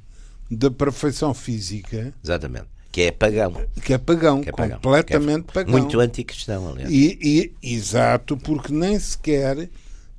[0.50, 2.12] da perfeição física...
[2.22, 3.52] Exatamente que é pagão.
[3.83, 5.72] Que é pagão, que é pagão completamente que é pagão.
[5.72, 6.88] Muito anticristão, aliás.
[6.88, 7.18] E,
[7.61, 9.68] e, exato, porque nem sequer,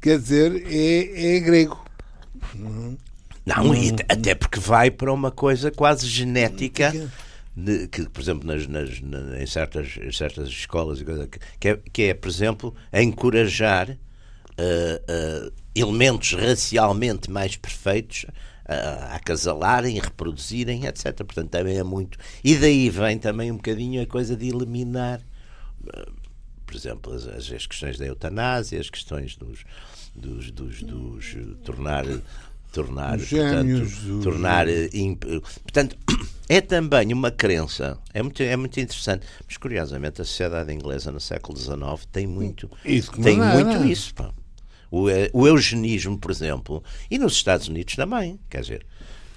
[0.01, 1.81] quer dizer, é, é grego.
[2.53, 2.97] Não,
[3.75, 6.91] e até porque vai para uma coisa quase genética.
[7.89, 9.01] Que, por exemplo, nas, nas,
[9.39, 11.01] em, certas, em certas escolas,
[11.60, 18.25] que é, que é, por exemplo, encorajar uh, uh, elementos racialmente mais perfeitos
[18.67, 21.15] a acasalarem, reproduzirem, etc.
[21.17, 22.17] Portanto, também é muito.
[22.43, 25.21] E daí vem também um bocadinho a coisa de eliminar,
[26.65, 29.63] por exemplo, as, as questões da eutanásia, as questões dos,
[30.15, 32.05] dos, dos, dos tornar
[32.75, 34.89] tornar, gêmeos, portanto, tornar, eh,
[35.63, 35.95] portanto,
[36.49, 41.21] é também uma crença, é muito, é muito interessante, mas curiosamente a sociedade inglesa no
[41.21, 43.88] século XIX tem muito, isso tem muito é?
[43.88, 44.31] isso, pá.
[44.91, 48.85] O, eh, o eugenismo, por exemplo, e nos Estados Unidos também, quer dizer,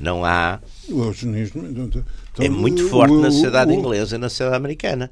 [0.01, 0.61] não há.
[0.89, 2.05] O eugenismo então,
[2.39, 5.11] é muito forte o, na sociedade o, inglesa e na sociedade americana.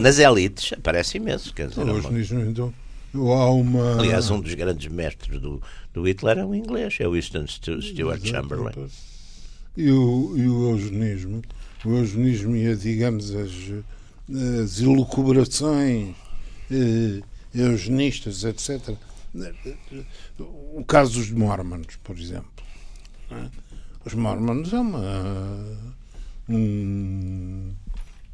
[0.00, 1.54] Nas elites aparece imenso.
[1.54, 2.74] Quer dizer, o eugenismo, então,
[3.14, 3.98] uma.
[3.98, 8.24] Aliás, um dos grandes mestres do, do Hitler é um inglês, é o Winston Stuart
[8.24, 8.72] Chamberlain.
[9.76, 11.42] E o, e o eugenismo,
[11.84, 13.52] o eugenismo e, digamos, as,
[14.62, 16.14] as elucubrações
[16.70, 17.22] eh,
[17.54, 18.96] eugenistas, etc.
[20.38, 22.50] O caso dos Mormons, por exemplo.
[23.30, 23.48] É?
[24.04, 25.78] Os Mormons é uma,
[26.48, 27.72] um,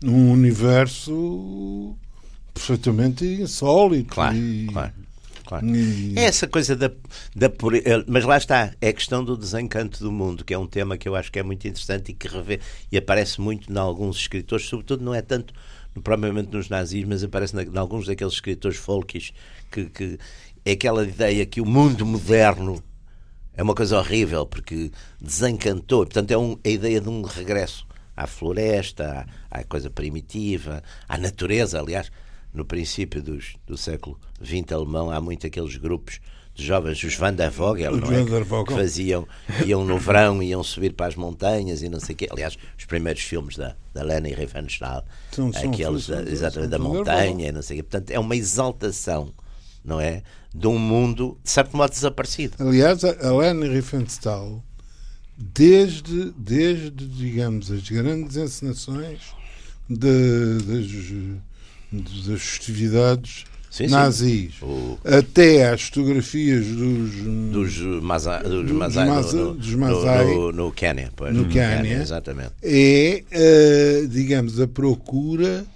[0.02, 1.96] um universo
[2.54, 4.14] perfeitamente insólito.
[4.14, 4.92] Claro, e, claro.
[5.46, 5.66] Claro.
[5.66, 6.14] E...
[6.16, 6.88] É essa coisa da,
[7.36, 7.52] da.
[8.06, 11.06] Mas lá está, é a questão do desencanto do mundo, que é um tema que
[11.06, 14.66] eu acho que é muito interessante e que revê, e aparece muito em alguns escritores,
[14.66, 15.52] sobretudo não é tanto
[16.02, 19.32] provavelmente nos nazis, mas aparece em alguns daqueles escritores folkies
[19.70, 20.18] que, que
[20.64, 22.82] é aquela ideia que o mundo moderno
[23.56, 24.90] é uma coisa horrível porque
[25.20, 26.04] desencantou.
[26.04, 27.86] Portanto, é, um, é a ideia de um regresso
[28.16, 31.78] à floresta, à, à, coisa primitiva, à natureza.
[31.78, 32.10] Aliás,
[32.54, 36.20] no princípio dos, do século XX alemão, há muito aqueles grupos
[36.54, 38.64] de jovens, os Van der Vogel, não é?
[38.64, 39.26] que faziam,
[39.66, 42.28] iam no verão, iam subir para as montanhas e não sei o quê.
[42.30, 47.48] Aliás, os primeiros filmes da, da Leni Riefenstahl, são, aqueles são, da, exatamente da montanha
[47.48, 47.82] e não sei o quê.
[47.82, 49.34] Portanto, é uma exaltação,
[49.84, 50.22] não é?
[50.54, 52.54] De um mundo, de certo modo, desaparecido.
[52.60, 54.62] Aliás, a Leni Riefenstahl,
[55.36, 59.34] desde, desde, digamos, as grandes encenações
[59.90, 60.86] de, das,
[62.00, 64.64] das festividades sim, nazis, sim.
[64.64, 64.98] O...
[65.04, 67.10] até às fotografias dos
[67.52, 71.98] dos, Maza, dos, dos, Mazai, no, dos Mazai no, no, no Quênia, pois, no Quênia,
[72.00, 72.52] exatamente.
[72.62, 75.66] é, uh, digamos, a procura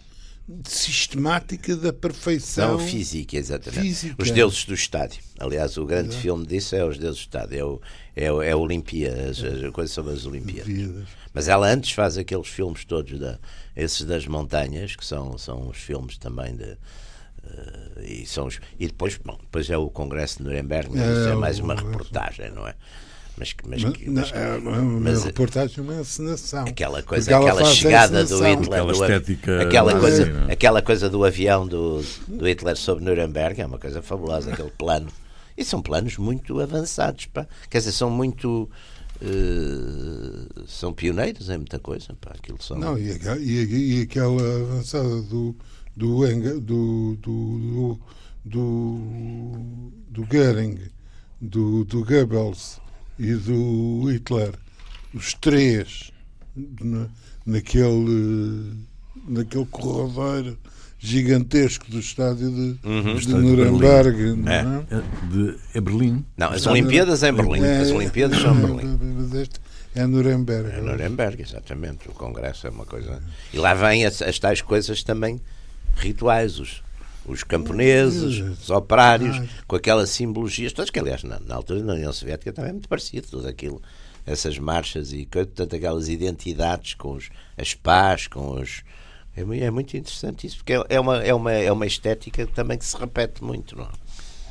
[0.64, 3.82] sistemática da perfeição Não, física, exatamente.
[3.82, 4.14] Física.
[4.18, 5.20] Os deuses do estádio.
[5.38, 6.22] Aliás, o grande Exato.
[6.22, 7.58] filme disso é Os Deuses do Estádio.
[7.58, 7.80] É, o,
[8.16, 11.06] é, o, é a Olimpíada, as, as coisas sobre as Olimpíadas.
[11.34, 13.38] Mas ela antes faz aqueles filmes todos, da,
[13.78, 16.76] esses das montanhas, que são, são os filmes também de,
[17.48, 21.12] Uh, e, são os, e depois, bom, depois é o Congresso de Nuremberg, mas é,
[21.12, 22.74] isso é mais uma reportagem, não é?
[23.38, 26.66] Mas, mas, mas, mas, é uma, mas reportagem, uma encenação.
[26.66, 30.52] Aquela coisa, aquela chegada do Hitler, aquela, do, estética, aquela, coisa, é?
[30.52, 35.08] aquela coisa do avião do, do Hitler sobre Nuremberg é uma coisa fabulosa, aquele plano.
[35.56, 37.46] E são planos muito avançados, pá.
[37.70, 38.68] quer dizer, são muito.
[39.20, 42.14] Uh, são pioneiros em muita coisa.
[42.20, 42.32] Pá.
[42.34, 42.78] Aquilo são...
[42.78, 45.56] Não, e, e, e aquela avançada do,
[45.96, 48.00] do, do, do,
[48.44, 50.78] do, do Goering,
[51.40, 52.80] do, do Goebbels
[53.18, 54.54] e do Hitler,
[55.12, 56.12] os três
[56.80, 57.08] na,
[57.44, 58.72] naquele,
[59.26, 60.56] naquele corredor
[60.98, 63.14] gigantesco do estádio de, uhum.
[63.14, 64.34] de Nuremberg.
[64.34, 64.58] De, é.
[64.58, 65.02] é.
[65.30, 66.24] de é Berlim.
[66.36, 67.62] Não, as Olimpíadas é em Berlim.
[67.62, 68.98] É, as Olimpíadas são em Berlim.
[69.16, 69.60] Mas este
[69.94, 70.70] é Nuremberg.
[70.70, 72.08] É Nuremberg, exatamente.
[72.08, 73.22] O Congresso é uma coisa.
[73.52, 75.40] E lá vêm as, as tais coisas também
[75.96, 76.82] rituais, os,
[77.26, 82.12] os camponeses, os operários, com aquelas simbologias todas, que aliás na, na, altura na União
[82.12, 83.82] Soviética também é muito parecido, tudo aquilo,
[84.24, 88.82] essas marchas e portanto aquelas identidades com os, as pás, com os.
[89.38, 92.76] É, é muito interessante isso, porque é, é, uma, é, uma, é uma estética também
[92.76, 93.88] que se repete muito, não é?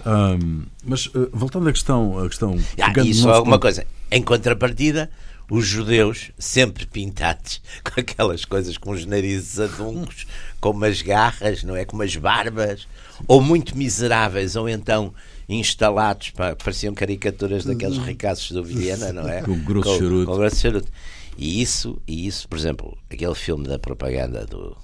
[0.05, 5.09] Um, mas uh, voltando à questão, à questão ah, e só alguma coisa, em contrapartida,
[5.49, 10.25] os judeus sempre pintados com aquelas coisas com os narizes aduncos,
[10.61, 11.83] com umas garras, não é?
[11.83, 12.87] Com umas barbas,
[13.27, 15.13] ou muito miseráveis, ou então
[15.49, 19.41] instalados, pá, pareciam caricaturas daqueles ricaços do Viena, não é?
[19.43, 20.25] Com grosso com, charuto.
[20.25, 20.91] Com grosso charuto.
[21.37, 24.75] E isso, e isso, por exemplo, aquele filme da propaganda do,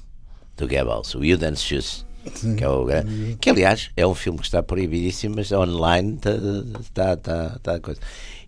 [0.55, 2.05] do Goebbels, o Judendschuss,
[2.57, 2.85] que, é o,
[3.39, 7.99] que aliás é um filme que está proibidíssimo, mas online está, está, está, coisa.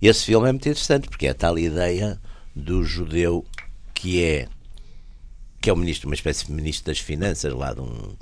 [0.02, 2.20] Esse filme é muito interessante porque é a tal ideia
[2.56, 3.44] do judeu
[3.94, 4.48] que é
[5.60, 8.16] que é o ministro, uma espécie de ministro das finanças lá de um,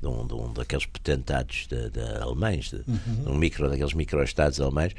[0.00, 3.22] de um, de um daqueles potentados de, de alemães, de, uhum.
[3.22, 4.94] de um micro, daqueles microestados alemães,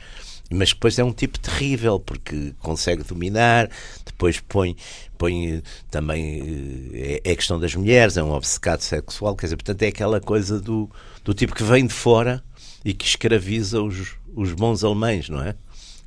[0.51, 3.69] mas depois é um tipo terrível porque consegue dominar,
[4.05, 4.75] depois põe,
[5.17, 9.81] põe também eh, é, é questão das mulheres, é um obcecado sexual, quer dizer, portanto
[9.83, 10.89] é aquela coisa do,
[11.23, 12.43] do tipo que vem de fora
[12.85, 15.55] e que escraviza os, os bons alemães, não é?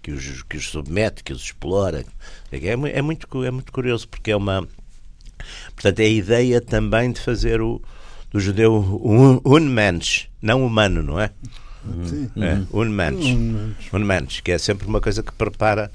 [0.02, 2.06] Que os, que os submete, que os explora.
[2.50, 4.66] É, é, muito, é muito curioso porque é uma
[5.74, 7.80] Portanto, é a ideia também de fazer o
[8.30, 11.30] do judeu um, unmensch, não humano, não é?
[11.84, 12.30] Uhum.
[12.42, 13.36] É, unmensch.
[13.92, 15.90] Unmensch, que é sempre uma coisa que prepara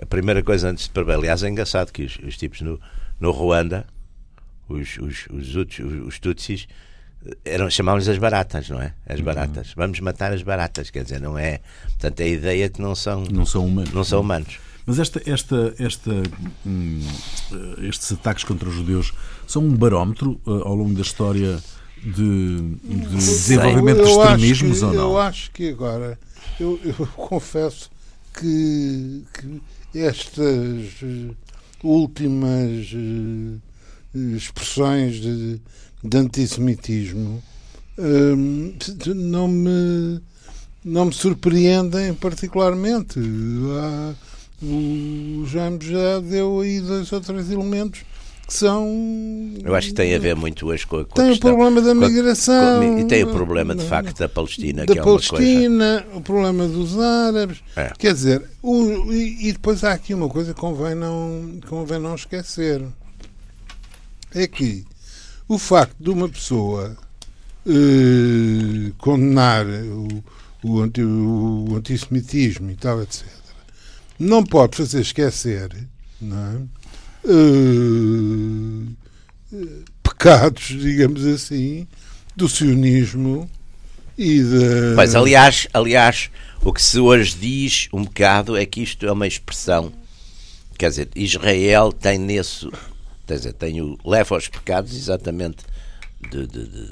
[0.00, 1.18] a primeira coisa antes de preparar.
[1.18, 2.80] Aliás, é engraçado que os, os tipos no,
[3.18, 3.86] no Ruanda,
[4.68, 6.66] os, os, os, os, os Tutsis,
[7.44, 8.92] eram, chamávamos as baratas, não é?
[9.08, 9.68] As baratas.
[9.68, 9.74] Uhum.
[9.76, 11.60] Vamos matar as baratas, quer dizer, não é.
[11.84, 13.92] Portanto, a ideia é que não são, não são humanos.
[13.92, 14.58] Não são humanos.
[14.86, 16.22] Mas esta, esta, esta,
[16.64, 17.00] hum,
[17.82, 19.12] estes ataques contra os judeus
[19.44, 21.58] são um barómetro uh, ao longo da história
[22.06, 25.02] de, de desenvolvimento de extremismos que, ou não?
[25.02, 26.18] Eu acho que agora,
[26.60, 27.90] eu, eu confesso
[28.34, 31.34] que, que estas eh,
[31.82, 33.60] últimas uh,
[34.36, 35.60] expressões de,
[36.04, 37.42] de antissemitismo
[37.98, 38.74] um,
[39.14, 40.20] não me
[40.84, 43.18] não me surpreendem particularmente.
[43.18, 44.14] Há,
[44.62, 48.04] o Jaime já deu aí dois ou três elementos
[48.46, 48.86] que são.
[49.62, 51.56] Eu acho que tem a ver muito hoje com a, com tem a questão, o
[51.56, 52.98] problema da migração.
[52.98, 56.18] e tem o problema, de facto, da Palestina, da que é Palestina, coisa...
[56.18, 57.62] o problema dos árabes.
[57.74, 57.92] É.
[57.98, 62.14] Quer dizer, o, e, e, depois há aqui uma coisa que convém não, convém não
[62.14, 62.82] esquecer:
[64.34, 64.84] é que
[65.48, 66.96] o facto de uma pessoa
[67.66, 70.24] eh, condenar o,
[70.62, 73.36] o, anti, o antissemitismo e tal, etc
[74.18, 75.70] não pode fazer esquecer
[76.20, 76.62] não é?
[77.26, 78.96] Uh,
[80.02, 81.86] pecados, digamos assim,
[82.34, 83.50] do sionismo
[84.16, 84.94] e da.
[84.96, 86.30] Mas, aliás, aliás,
[86.62, 89.92] o que se hoje diz um bocado é que isto é uma expressão.
[90.78, 92.68] Quer dizer, Israel tem nesse.
[93.26, 95.64] Quer dizer, tem o, leva aos pecados exatamente
[96.30, 96.88] de, de, de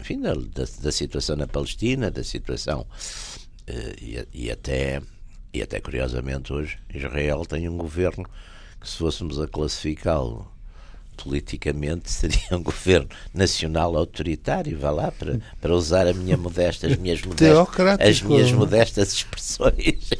[0.00, 0.34] enfim, da,
[0.80, 2.86] da, situação na Palestina, da situação
[3.68, 5.02] uh, e, e até
[5.52, 8.26] e até curiosamente hoje Israel tem um governo
[8.84, 10.46] que se fôssemos a classificá-lo
[11.16, 16.96] politicamente seria um governo nacional autoritário, vá lá, para, para usar a minha modesta, as
[16.96, 20.10] minhas modestas, as minhas modestas expressões.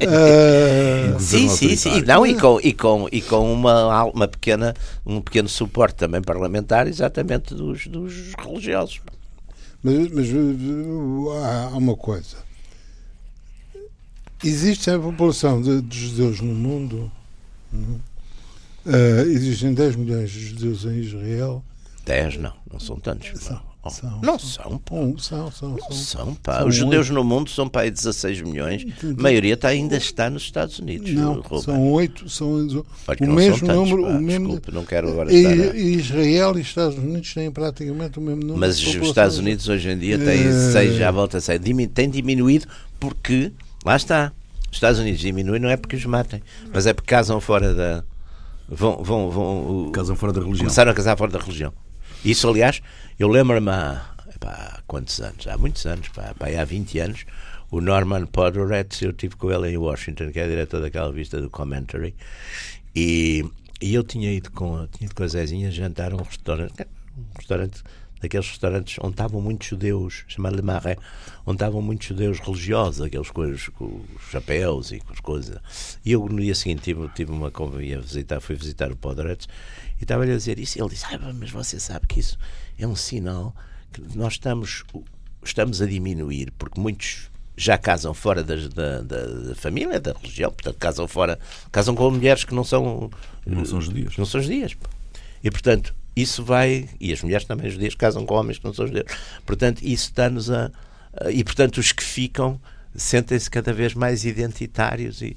[0.00, 2.02] Uh, sim, sim, sim.
[2.02, 4.74] Não, e com, e com, e com uma, uma pequena,
[5.06, 9.00] um pequeno suporte também parlamentar, exatamente dos, dos religiosos.
[9.82, 10.28] Mas, mas
[11.72, 12.36] há uma coisa
[14.42, 17.12] Existe a população de, de judeus no mundo.
[17.72, 21.62] Uh, existem 10 milhões de judeus em Israel.
[22.04, 23.30] 10 não, não são tantos.
[23.40, 24.96] São, não, são, não são, pá.
[25.18, 26.58] São, são, não são, pá.
[26.58, 27.14] São Os judeus 8.
[27.14, 28.86] no mundo são para aí 16 milhões.
[29.02, 31.10] A maioria está, ainda está nos Estados Unidos.
[31.12, 31.60] Não, Ruben.
[31.60, 32.28] são 8.
[32.28, 34.02] São, o mesmo tantos, número.
[34.02, 35.76] Pá, o mesmo, desculpe, não quero agora estar a...
[35.76, 38.58] Israel e Estados Unidos têm praticamente o mesmo número.
[38.58, 40.72] Mas os Estados Unidos hoje em dia têm uh...
[40.72, 41.60] 6, já volta a 6.
[41.94, 42.66] Tem diminuído
[42.98, 43.52] porque,
[43.84, 44.32] lá está,
[44.70, 48.04] os Estados Unidos diminuem não é porque os matem, mas é porque casam fora da.
[48.68, 50.66] Vão, vão, vão, casam fora da religião.
[50.66, 51.72] Começaram a casar fora da religião.
[52.24, 52.80] Isso, aliás,
[53.18, 54.04] eu lembro-me há,
[54.42, 55.46] há quantos anos?
[55.48, 57.24] Há muitos anos, pá, pá, há 20 anos,
[57.70, 61.50] o Norman Podhoretz, eu estive com ele em Washington, que é diretor daquela revista do
[61.50, 62.14] Commentary,
[62.94, 63.44] e,
[63.80, 67.36] e eu tinha ido com, tinha ido com a Zezinha jantar a um restaurante, um
[67.36, 67.82] restaurante
[68.20, 70.98] daqueles restaurantes onde estavam muitos judeus, chamado Le Marais,
[71.46, 75.58] onde estavam muitos judeus religiosos, aqueles coisas com os chapéus e com as coisas.
[76.04, 79.48] E eu no dia seguinte tive, tive uma convite a visitar, fui visitar o Podretz
[79.98, 80.78] e estava-lhe a dizer isso.
[80.78, 82.38] E ele disse: ah, Mas você sabe que isso
[82.78, 83.54] é um sinal
[83.92, 84.84] que nós estamos,
[85.42, 90.78] estamos a diminuir, porque muitos já casam fora da, da, da, família, da religião, portanto,
[90.78, 91.38] casam fora,
[91.70, 93.10] casam com mulheres que não são.
[93.44, 94.16] Não são judias.
[94.16, 94.76] Não são judias.
[95.44, 96.88] E, portanto, isso vai.
[97.00, 99.06] E as mulheres também, judias, casam com homens que não são judeus.
[99.46, 100.70] Portanto, isso está-nos a,
[101.20, 101.30] a.
[101.30, 102.60] E, portanto, os que ficam
[102.94, 105.36] sentem-se cada vez mais identitários e,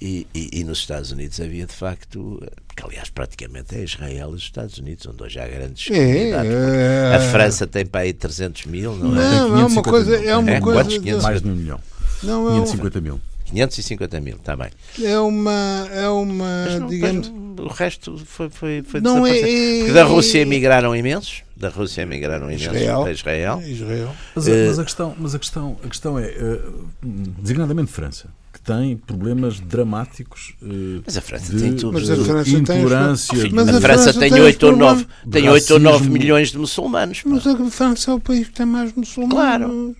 [0.00, 2.42] e, e, e, nos Estados Unidos havia de facto,
[2.74, 6.52] que aliás praticamente é Israel e os Estados Unidos, onde hoje há grandes é, comunidades.
[6.52, 9.24] É, a França tem para aí 300 mil, não é?
[9.24, 10.16] Não, é uma coisa.
[10.16, 10.98] É uma é, coisa quantos?
[10.98, 11.80] 500 mais de um milhão.
[12.22, 13.20] Não, 550 mil.
[13.48, 14.70] 550 mil, está bem.
[15.02, 15.88] É uma.
[15.92, 17.28] É uma não, digamos.
[17.28, 21.42] o resto foi, foi, foi não é, Porque da Rússia emigraram imensos.
[21.56, 23.62] Da Rússia emigraram imensos Israel, para Israel.
[23.66, 24.16] Israel.
[24.34, 28.60] Mas, uh, mas, a questão, mas a questão, a questão é, uh, designadamente França, que
[28.60, 30.54] tem problemas dramáticos.
[30.62, 31.94] Uh, mas a França de, tem tudo.
[31.94, 33.40] Mas a França intolerância.
[33.40, 36.58] Tem, mas a, França, França tem 8 ou 9, tem 8 ou 9 milhões de
[36.58, 37.22] muçulmanos.
[37.24, 39.34] Mas a França é o país que tem mais muçulmanos.
[39.34, 39.96] Claro.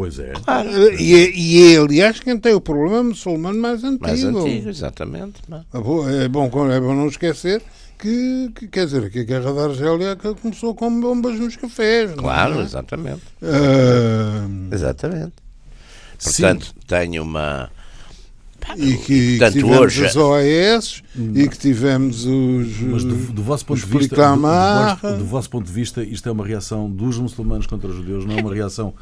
[0.00, 0.32] Pois é.
[0.32, 0.70] Claro.
[0.98, 4.06] E, é, e é, aliás, quem tem o problema muçulmano mais antigo.
[4.06, 5.42] Mais antigo, exatamente.
[5.74, 7.62] É bom, é bom, é bom não esquecer
[7.98, 12.12] que, que, quer dizer, que a guerra da Argélia começou com bombas nos cafés.
[12.14, 12.62] Claro, é?
[12.62, 13.20] exatamente.
[13.42, 14.72] Uh...
[14.74, 15.34] Exatamente.
[16.24, 16.72] Portanto, Sim.
[16.86, 17.70] tenho uma.
[18.78, 20.06] E que, Portanto, que tivemos hoje...
[20.06, 21.02] as OAS
[21.34, 22.80] e que tivemos os.
[22.80, 26.02] Mas do, do vosso ponto de vista, do, do, vosso, do vosso ponto de vista,
[26.02, 28.94] isto é uma reação dos muçulmanos contra os judeus, não é uma reação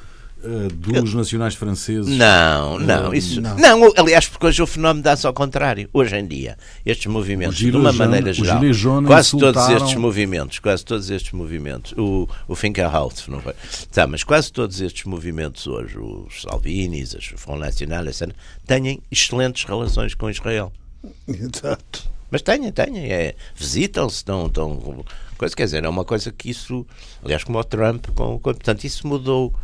[0.44, 2.16] uh, dos nacionais franceses.
[2.16, 3.56] Não, não, isso não.
[3.56, 3.92] não.
[3.96, 5.88] Aliás, porque hoje o fenómeno dá-se ao contrário.
[5.92, 8.60] Hoje em dia, estes movimentos, de uma maneira geral,
[9.06, 13.54] quase todos estes movimentos, quase todos estes movimentos, o, o Finkerhout, não foi?
[13.92, 18.30] Tá, mas quase todos estes movimentos hoje, os Salvinis, os Front National, etc.,
[18.66, 20.72] têm excelentes relações com Israel.
[21.26, 22.08] Exato.
[22.30, 23.10] Mas têm, têm.
[23.10, 25.04] É, Visitam-se, estão, estão.
[25.36, 26.86] Coisa, quer dizer, é uma coisa que isso.
[27.24, 29.54] Aliás, como o Trump, com, com, portanto, isso mudou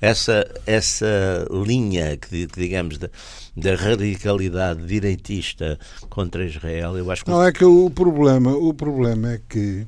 [0.00, 3.08] essa, essa linha que, digamos da,
[3.56, 5.78] da, radicalidade direitista
[6.10, 9.86] contra Israel eu acho que não é que o problema o problema é que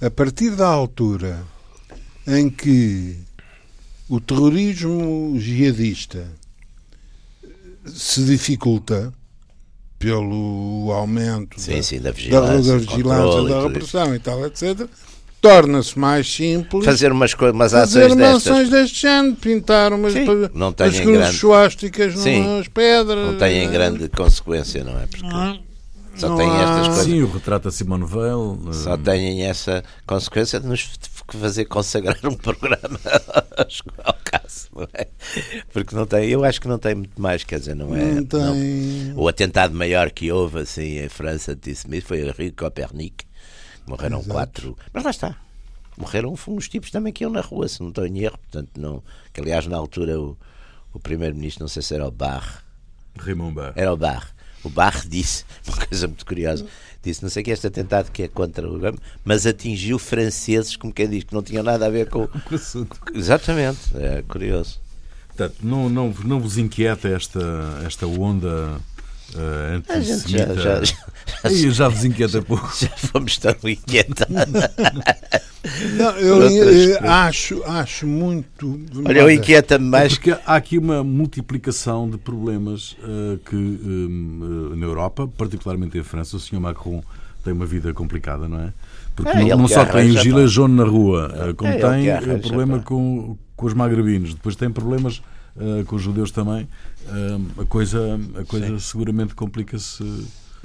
[0.00, 1.42] a partir da altura
[2.26, 3.16] em que
[4.08, 6.26] o terrorismo jihadista
[7.86, 9.12] se dificulta
[9.98, 14.88] pelo aumento sim, da, sim, da vigilância, da, da, vigilância, da repressão e tal, etc.,
[15.40, 20.24] torna-se mais simples fazer umas, umas ações fazer umas ações deste género, pintar umas Sim,
[20.54, 23.32] não as cruzes suásticas nas pedras.
[23.32, 25.06] Não tem grande consequência, não é?
[25.06, 25.60] Porque não,
[26.16, 26.62] só não tem há...
[26.62, 27.04] estas coisas.
[27.04, 28.58] Sim, o retrato a Simone Weil.
[28.72, 30.90] Só eh, têm essa consequência de nos
[31.28, 32.98] fazer consagrar um programa
[34.04, 35.06] ao caso, não é?
[35.72, 38.04] Porque não tem, eu acho que não tem muito mais, quer dizer, não é?
[38.14, 38.40] Não tem...
[38.40, 43.25] Não, o atentado maior que houve assim em França antissemita foi o Rio Copernic
[43.86, 44.32] Morreram Exato.
[44.32, 44.78] quatro.
[44.92, 45.36] Mas lá está.
[45.96, 48.38] Morreram uns tipos também que iam na rua, se não estou em erro.
[48.38, 50.36] Portanto, não, que aliás, na altura, o,
[50.92, 52.58] o primeiro-ministro, não sei se era o Barre.
[53.18, 53.72] Raymond Barre.
[53.76, 54.28] Era o Barre.
[54.62, 56.66] O Barre disse, uma coisa muito curiosa,
[57.02, 58.78] disse, não sei que este atentado que é contra o
[59.24, 62.98] mas atingiu franceses, como quem diz, que não tinham nada a ver com o assunto.
[63.14, 64.80] Exatamente, é curioso.
[65.28, 67.40] Portanto, não, não, não vos inquieta esta,
[67.86, 68.80] esta onda
[69.34, 70.54] uh, antissemita?
[70.54, 72.72] Já, já, já, já vos inquieta pouco.
[72.78, 74.36] Já fomos tão inquietados.
[75.96, 78.80] Não, eu, eu acho, acho muito.
[79.04, 80.14] Olha, eu inquieta-me mais.
[80.14, 86.36] Porque há aqui uma multiplicação de problemas uh, que uh, na Europa, particularmente em França,
[86.36, 86.60] o Sr.
[86.60, 87.02] Macron
[87.42, 88.72] tem uma vida complicada, não é?
[89.14, 92.38] Porque é, não, não só tem o gilet jaune na rua, como é tem o
[92.40, 95.22] problema com, com os magrebinos, depois tem problemas
[95.56, 96.68] uh, com os judeus também.
[97.06, 100.04] Uh, a coisa, a coisa seguramente complica-se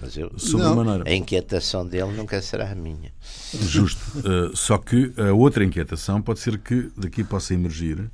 [0.02, 1.04] mas eu, sobremaneira.
[1.08, 3.14] A inquietação dele nunca será a minha.
[3.54, 4.02] Justo.
[4.20, 8.10] Uh, só que a outra inquietação pode ser que daqui possa emergir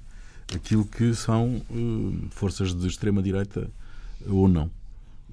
[0.54, 3.70] aquilo que são uh, forças de extrema-direita
[4.28, 4.70] ou não.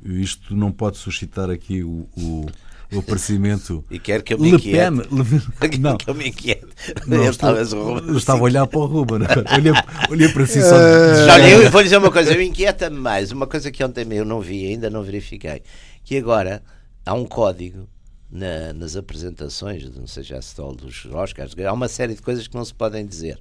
[0.05, 2.47] Isto não pode suscitar aqui o, o,
[2.93, 3.85] o aparecimento.
[3.91, 5.79] E quer que eu me Pen, Le...
[5.79, 5.97] Não.
[5.97, 6.67] que eu me inquiete.
[7.07, 9.21] Não, eu, estava, eu estava a olhar para o Ruben.
[9.57, 9.73] Olhei,
[10.11, 10.77] olhei para si só.
[10.77, 11.29] Uh...
[11.33, 13.33] Olha, eu vou dizer uma coisa, eu inquieta-me mais.
[13.33, 15.63] Uma coisa que ontem eu não vi, ainda não verifiquei
[16.05, 16.63] que agora
[17.05, 17.89] há um código
[18.31, 22.55] na, nas apresentações, não sei já se dos Oscars, há uma série de coisas que
[22.55, 23.41] não se podem dizer.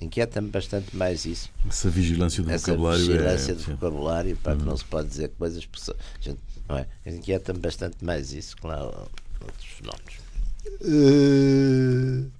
[0.00, 1.48] Inquieta-me bastante mais isso.
[1.68, 3.06] Essa vigilância do Essa vocabulário.
[3.06, 3.70] vigilância é, do sim.
[3.72, 4.64] vocabulário, para uhum.
[4.64, 5.68] não se pode dizer coisas.
[6.20, 6.86] Gente, não é?
[7.06, 10.22] Inquieta-me bastante mais isso que lá outros fenómenos.
[10.80, 12.30] Uh,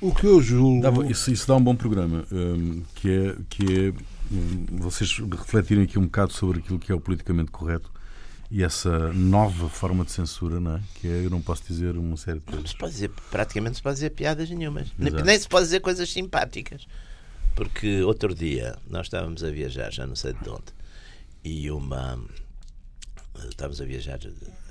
[0.00, 0.82] o que eu julgo.
[0.82, 3.36] Dá, isso, isso, dá um bom programa, um, que é.
[3.48, 3.92] Que é
[4.32, 7.90] hum, vocês refletirem aqui um bocado sobre aquilo que é o politicamente correto
[8.50, 10.80] e essa nova forma de censura, não é?
[10.94, 12.62] Que é, eu não posso dizer uma série de coisas.
[12.62, 14.92] Não se pode dizer, praticamente não se pode dizer piadas nenhumas.
[14.98, 15.24] Exato.
[15.24, 16.86] Nem se pode dizer coisas simpáticas.
[17.54, 20.72] Porque outro dia nós estávamos a viajar, já não sei de onde,
[21.44, 22.18] e uma.
[23.48, 24.18] Estávamos a viajar.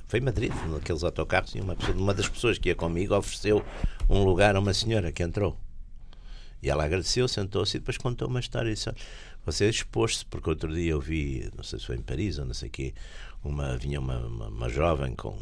[0.07, 3.63] Foi em Madrid, naqueles autocarros, e uma, pessoa, uma das pessoas que ia comigo ofereceu
[4.09, 5.57] um lugar a uma senhora que entrou.
[6.61, 8.69] E ela agradeceu, sentou-se e depois contou uma história.
[8.69, 8.89] E disse,
[9.45, 12.53] você expôs-se, porque outro dia eu vi, não sei se foi em Paris ou não
[12.53, 12.93] sei o quê,
[13.43, 15.37] uma, vinha uma, uma, uma, jovem com,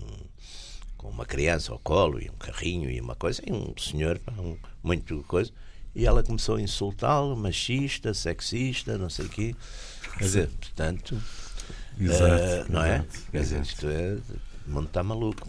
[0.98, 4.58] com uma criança ao colo e um carrinho e uma coisa, e um senhor, um,
[4.82, 5.52] muito coisa,
[5.94, 9.56] e ela começou a insultá-lo, machista, sexista, não sei o quê.
[10.18, 11.22] Quer dizer, portanto,
[12.06, 12.95] exato, uh, não é?
[12.95, 14.18] Exato, Quer dizer, isto é,
[14.68, 15.47] o mundo está maluco.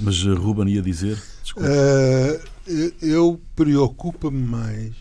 [0.00, 1.22] Mas uh, Ruben ia dizer?
[1.56, 2.40] Uh,
[3.00, 4.94] eu preocupa-me mais.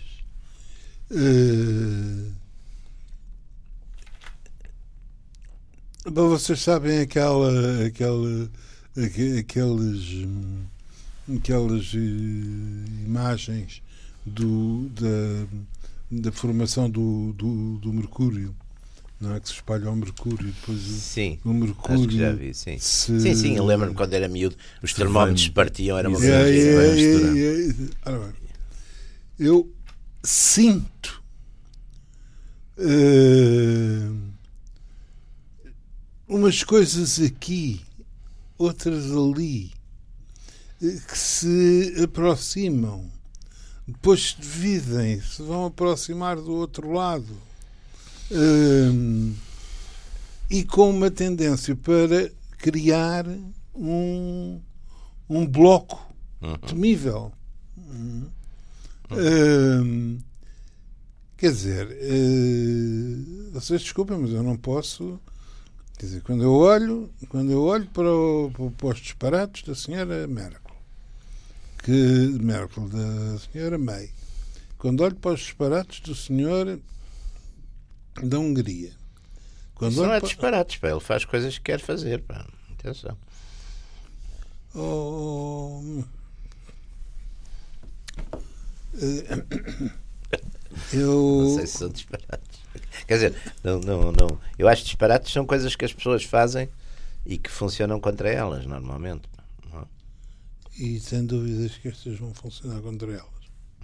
[1.12, 2.32] Uh,
[6.10, 8.50] Bom, vocês sabem aquela, aquela,
[8.96, 10.26] aqueles,
[11.36, 13.82] aquelas eh, imagens
[14.26, 15.48] do, da,
[16.10, 18.56] da formação do, do, do Mercúrio
[19.20, 22.54] não é que se espalha ao Mercúrio depois sim, o Mercúrio acho que já vi,
[22.54, 22.78] sim.
[22.78, 23.20] Se...
[23.20, 27.70] sim, sim, eu lembro-me quando era miúdo os termómetros partiam, era uma coisa é, é,
[28.06, 28.34] é,
[29.40, 29.72] eu
[30.24, 31.24] sinto
[32.78, 34.28] uh,
[36.28, 37.82] umas coisas aqui,
[38.58, 39.72] outras ali,
[40.82, 43.10] eh, que se aproximam
[43.88, 47.47] depois dividem, se vão aproximar do outro lado.
[48.32, 49.34] Hum,
[50.50, 53.26] e com uma tendência para criar
[53.74, 54.60] um,
[55.30, 56.58] um bloco uhum.
[56.58, 57.32] temível.
[57.78, 58.30] Uhum.
[59.10, 60.20] Uhum.
[61.38, 65.20] quer dizer, uh, vocês desculpem, mas eu não posso.
[65.98, 70.28] Quer dizer, quando eu olho, quando eu olho para, o, para os disparates da senhora
[70.28, 70.76] Merkel,
[71.84, 74.10] que Merkel, da senhora May,
[74.78, 76.80] quando olho para os disparates do senhor
[78.24, 78.92] da Hungria,
[79.76, 80.90] quando Isso não é disparates, pá.
[80.90, 82.22] ele faz coisas que quer fazer.
[82.22, 82.46] Pá.
[82.72, 83.18] Atenção.
[84.74, 86.04] Oh,
[90.94, 91.42] eu...
[91.42, 92.60] Não sei se são disparates.
[93.08, 94.40] Quer dizer, não, não, não.
[94.58, 96.70] Eu acho que disparates são coisas que as pessoas fazem
[97.26, 99.24] e que funcionam contra elas, normalmente.
[99.72, 99.82] Não?
[99.82, 99.86] É?
[100.78, 103.28] E sem dúvidas que estas vão funcionar contra elas.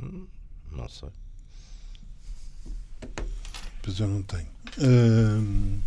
[0.01, 0.25] Hum,
[0.71, 1.09] não sei.
[3.83, 4.47] Pois eu não tenho.
[4.79, 5.79] Hum,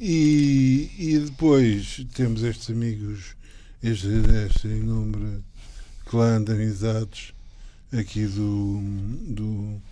[0.00, 3.36] e, e depois temos estes amigos,
[3.82, 4.08] este,
[4.46, 5.44] este número
[6.06, 7.34] clã de amizades
[7.92, 8.80] aqui do,
[9.28, 9.82] do,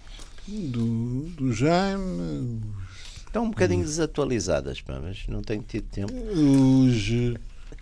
[0.49, 2.63] do, do Jaime.
[3.27, 6.15] Estão um bocadinho os, desatualizadas, mas não tenho tido tempo.
[6.15, 7.11] Os,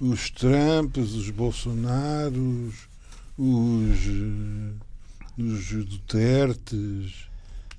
[0.01, 2.89] os Trumps, os Bolsonaros,
[3.39, 3.99] os,
[5.39, 7.29] os Dutertes.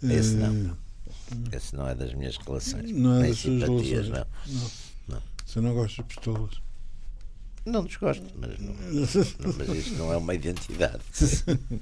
[0.01, 0.86] Esse não.
[1.31, 2.91] Eh, esse não é das minhas relações.
[2.91, 4.09] Não é das suas relações.
[4.09, 4.25] Não.
[4.47, 4.71] não.
[5.09, 5.21] não.
[5.45, 6.67] Você não gosta de pistolas?
[7.65, 8.73] Não desgosto, mas, não,
[9.57, 11.01] mas isto não é uma identidade.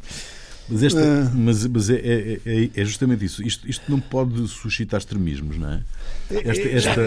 [0.67, 1.31] Mas, esta, ah.
[1.31, 3.43] mas, mas é, é, é, é, justamente isso.
[3.43, 5.83] Isto, isto não pode suscitar extremismos, não é?
[6.31, 7.01] Esta, esta...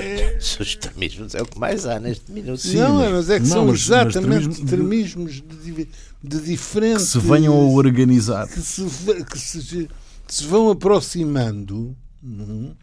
[0.60, 2.58] Os extremismos é o que mais há neste minuto.
[2.58, 5.88] Sim, não, mas, mas é que não, são mas, exatamente extremismos de,
[6.22, 7.06] de diferentes.
[7.06, 8.46] Que se venham a organizar.
[8.46, 8.84] Que se,
[9.24, 9.88] que se,
[10.28, 12.74] se vão aproximando Uhum.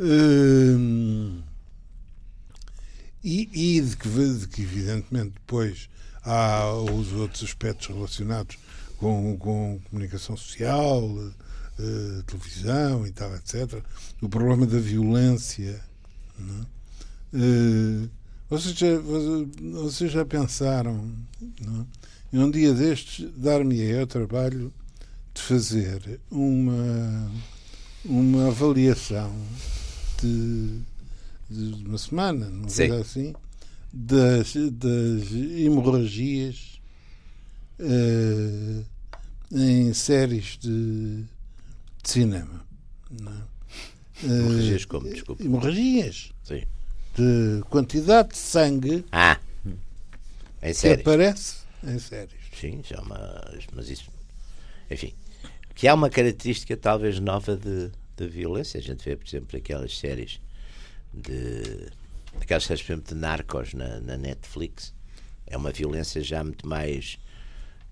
[0.00, 1.42] Hum,
[3.22, 5.88] e, e de, que, de, que, evidentemente, depois
[6.22, 8.58] há os outros aspectos relacionados
[8.96, 13.82] com, com comunicação social, uh, televisão e tal, etc.
[14.20, 15.80] O problema da violência.
[17.32, 18.08] Uh,
[18.48, 18.98] vocês, já,
[19.72, 21.14] vocês já pensaram,
[21.60, 21.86] não?
[22.32, 24.72] em um dia destes, dar-me o trabalho
[25.32, 27.30] de fazer uma
[28.04, 29.34] uma avaliação
[30.20, 30.80] de,
[31.50, 33.34] de uma semana, não é assim,
[33.92, 36.80] das, das hemorragias
[37.78, 38.84] uh,
[39.52, 41.24] em séries de,
[42.02, 42.64] de cinema.
[44.22, 44.26] É?
[44.26, 45.08] Hemorragias como?
[45.08, 45.42] Desculpa.
[45.42, 46.32] Hemorragias.
[46.44, 46.62] Sim.
[47.16, 49.38] De quantidade de sangue ah,
[50.62, 51.02] em séries.
[51.02, 52.40] que aparece em séries.
[52.58, 54.10] Sim, já uma, mas isso.
[54.90, 55.12] Enfim,
[55.74, 58.78] que há uma característica talvez nova de, de violência.
[58.78, 60.40] A gente vê, por exemplo, aquelas séries
[61.12, 61.88] de.
[62.40, 64.94] aquelas séries, por exemplo, de narcos na, na Netflix.
[65.46, 67.18] É uma violência já muito mais.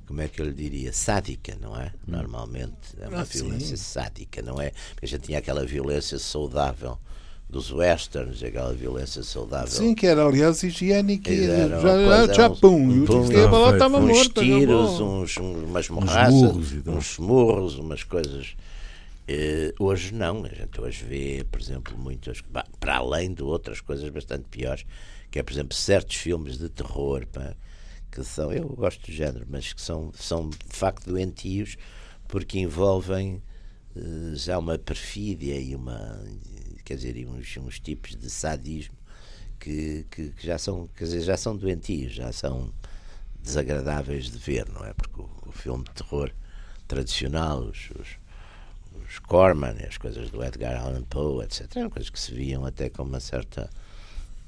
[0.07, 0.93] Como é que eu lhe diria?
[0.93, 1.87] Sádica, não é?
[1.87, 2.13] Hum.
[2.13, 3.83] Normalmente é uma ah, violência sim.
[3.83, 4.71] sádica, não é?
[4.91, 6.99] Porque a gente tinha aquela violência saudável
[7.49, 9.69] dos westerns, aquela violência saudável.
[9.69, 11.35] Sim, que era aliás higiênica.
[11.35, 14.43] Já, já, já pum, um, pum, a bola estava uns morta.
[14.43, 18.55] tiros, uns, umas morraças, uns, uns murros, umas coisas.
[19.31, 22.43] Uh, hoje não, a gente hoje vê, por exemplo, muitas,
[22.81, 24.85] para além de outras coisas bastante piores,
[25.31, 27.55] que é, por exemplo, certos filmes de terror, pá,
[28.11, 31.77] que são, eu gosto do género, mas que são, são de facto doentios,
[32.27, 33.43] porque envolvem
[33.95, 36.23] uh, já uma perfídia e uma
[36.89, 38.97] quer dizer, uns, uns tipos de sadismo
[39.61, 42.73] que, que, que, já são, quer dizer, já são doentios, já são
[43.43, 44.95] desagradáveis de ver, não é?
[44.95, 46.31] Porque o, o filme de terror
[46.87, 48.09] tradicional, os, os,
[49.07, 52.89] os Corman, as coisas do Edgar Allan Poe, etc., eram coisas que se viam até
[52.89, 53.69] com uma certa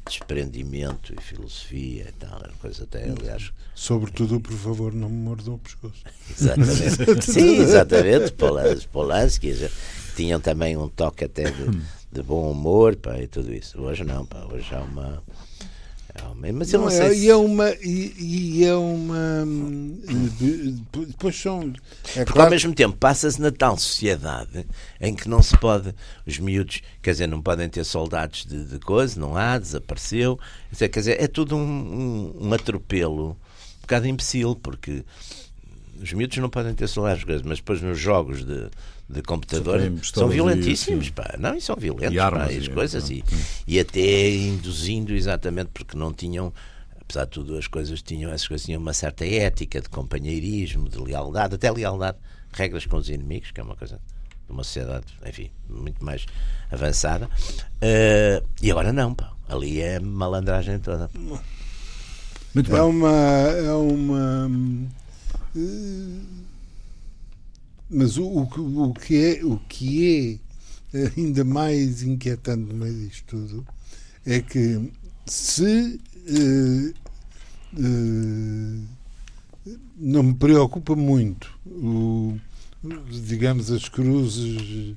[0.06, 3.52] desprendimento e filosofia e tal, era coisa até, aliás.
[3.74, 6.02] Sobretudo, por favor, não me mordam o pescoço.
[6.30, 7.20] exatamente.
[7.30, 8.32] Sim, exatamente.
[8.90, 9.54] Polanski
[10.16, 13.80] tinham também um toque até de de bom humor pá, e tudo isso.
[13.80, 15.22] Hoje não, pá, hoje há uma.
[16.12, 17.06] É uma mas eu não, não sei.
[17.06, 17.24] É, se...
[17.24, 17.70] E é uma.
[17.70, 19.46] E, e é uma.
[21.06, 21.72] Depois são.
[22.16, 22.42] É Porque claro...
[22.42, 24.66] ao mesmo tempo passa-se na tal sociedade
[25.00, 25.94] em que não se pode.
[26.26, 30.38] Os miúdos, quer dizer, não podem ter soldados de, de coisa, não há, desapareceu.
[30.76, 35.04] Quer dizer, é tudo um, um, um atropelo um bocado imbecil, porque
[36.00, 38.68] os miúdos não podem ter soldados, mas depois nos jogos de
[39.12, 41.34] de computador são violentíssimos, e, pá.
[41.38, 43.24] Não, e são violentos, e armas, pá, e as coisas, e,
[43.66, 46.52] e até induzindo exatamente porque não tinham
[47.10, 50.98] apesar de tudo, as coisas tinham, essas coisas tinham uma certa ética de companheirismo, de
[50.98, 52.18] lealdade, até lealdade,
[52.52, 54.00] regras com os inimigos, que é uma coisa
[54.46, 56.24] de uma sociedade, enfim, muito mais
[56.70, 57.26] avançada.
[57.26, 59.32] Uh, e agora não, pá.
[59.48, 61.10] Ali é malandragem toda.
[62.54, 62.78] Muito bem.
[62.78, 63.10] É uma.
[63.10, 64.46] É uma
[65.56, 66.39] uh,
[67.90, 70.40] mas o, o, o, que é, o que
[70.94, 73.66] é ainda mais inquietante no meio disto tudo
[74.24, 74.90] é que
[75.26, 76.94] se uh,
[77.78, 78.86] uh,
[79.96, 82.38] não me preocupa muito o,
[83.10, 84.94] digamos as cruzes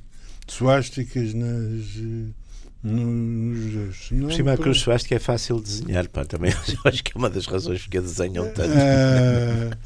[0.47, 1.85] suásticas nas
[2.83, 6.51] nos Por cima, a cruz suástica é fácil de desenhar, pá, também
[6.83, 8.73] acho que é uma das razões que a desenham tanto.
[8.73, 9.77] Uh,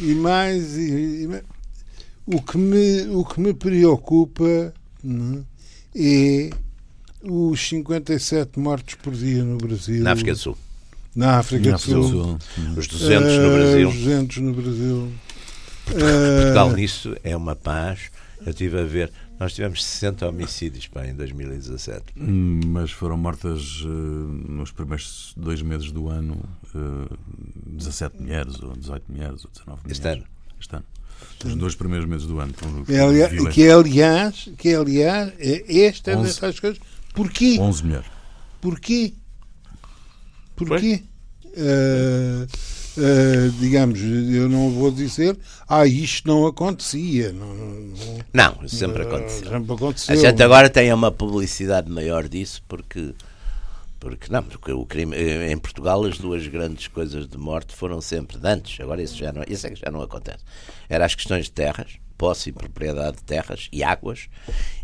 [0.00, 1.42] e mais, e, e,
[2.32, 4.72] o, que me, o que me preocupa
[5.02, 5.44] não,
[5.94, 6.50] é
[7.22, 10.02] os 57 mortos por dia no Brasil.
[10.02, 10.58] Na África do Sul.
[11.14, 12.38] Na África, Na África do, Sul.
[12.40, 12.74] Sul.
[12.76, 13.88] Os 200 uh, no Brasil.
[13.88, 15.12] Os 200 no Brasil.
[15.86, 18.10] Portugal, uh, nisso é uma paz.
[18.40, 19.12] Eu estive a ver.
[19.38, 22.04] Nós tivemos 60 homicídios pá, em 2017.
[22.16, 26.42] Hum, mas foram mortas uh, nos primeiros dois meses do ano
[26.74, 27.18] uh,
[27.66, 29.90] 17 mulheres, ou 18 mulheres, ou 19 mulheres.
[29.90, 30.24] Este ano?
[30.60, 30.84] Este ano.
[31.44, 32.52] Os dois primeiros meses do ano.
[32.88, 36.80] É, aliás, que, é, aliás, que é, aliás, é esta é dessas coisas.
[37.14, 37.58] Porquê?
[37.58, 38.06] 11 mulheres.
[38.60, 39.14] Porquê?
[40.54, 41.02] Porquê?
[41.46, 42.46] Uh,
[43.00, 45.36] uh, digamos, eu não vou dizer,
[45.68, 47.32] ah, isto não acontecia.
[47.32, 49.48] Não, não, não sempre, aconteceu.
[49.48, 50.14] sempre aconteceu.
[50.14, 53.14] A gente agora tem uma publicidade maior disso porque.
[54.00, 58.38] Porque não, porque o crime em Portugal as duas grandes coisas de morte foram sempre
[58.38, 60.42] de antes, agora isso já não, isso é que já não acontece.
[60.88, 64.28] Era as questões de terras, posse e propriedade de terras e águas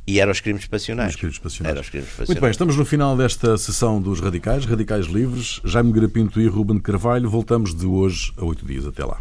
[0.06, 1.10] e eram os crimes passionais.
[1.10, 1.80] Os crimes passionais.
[1.80, 2.28] Os crimes passionais.
[2.28, 6.78] Muito bem, estamos no final desta sessão dos Radicais, Radicais Livres, Jaime Grapinto e Ruben
[6.78, 7.28] Carvalho.
[7.28, 8.86] Voltamos de hoje a oito dias.
[8.86, 9.18] Até lá.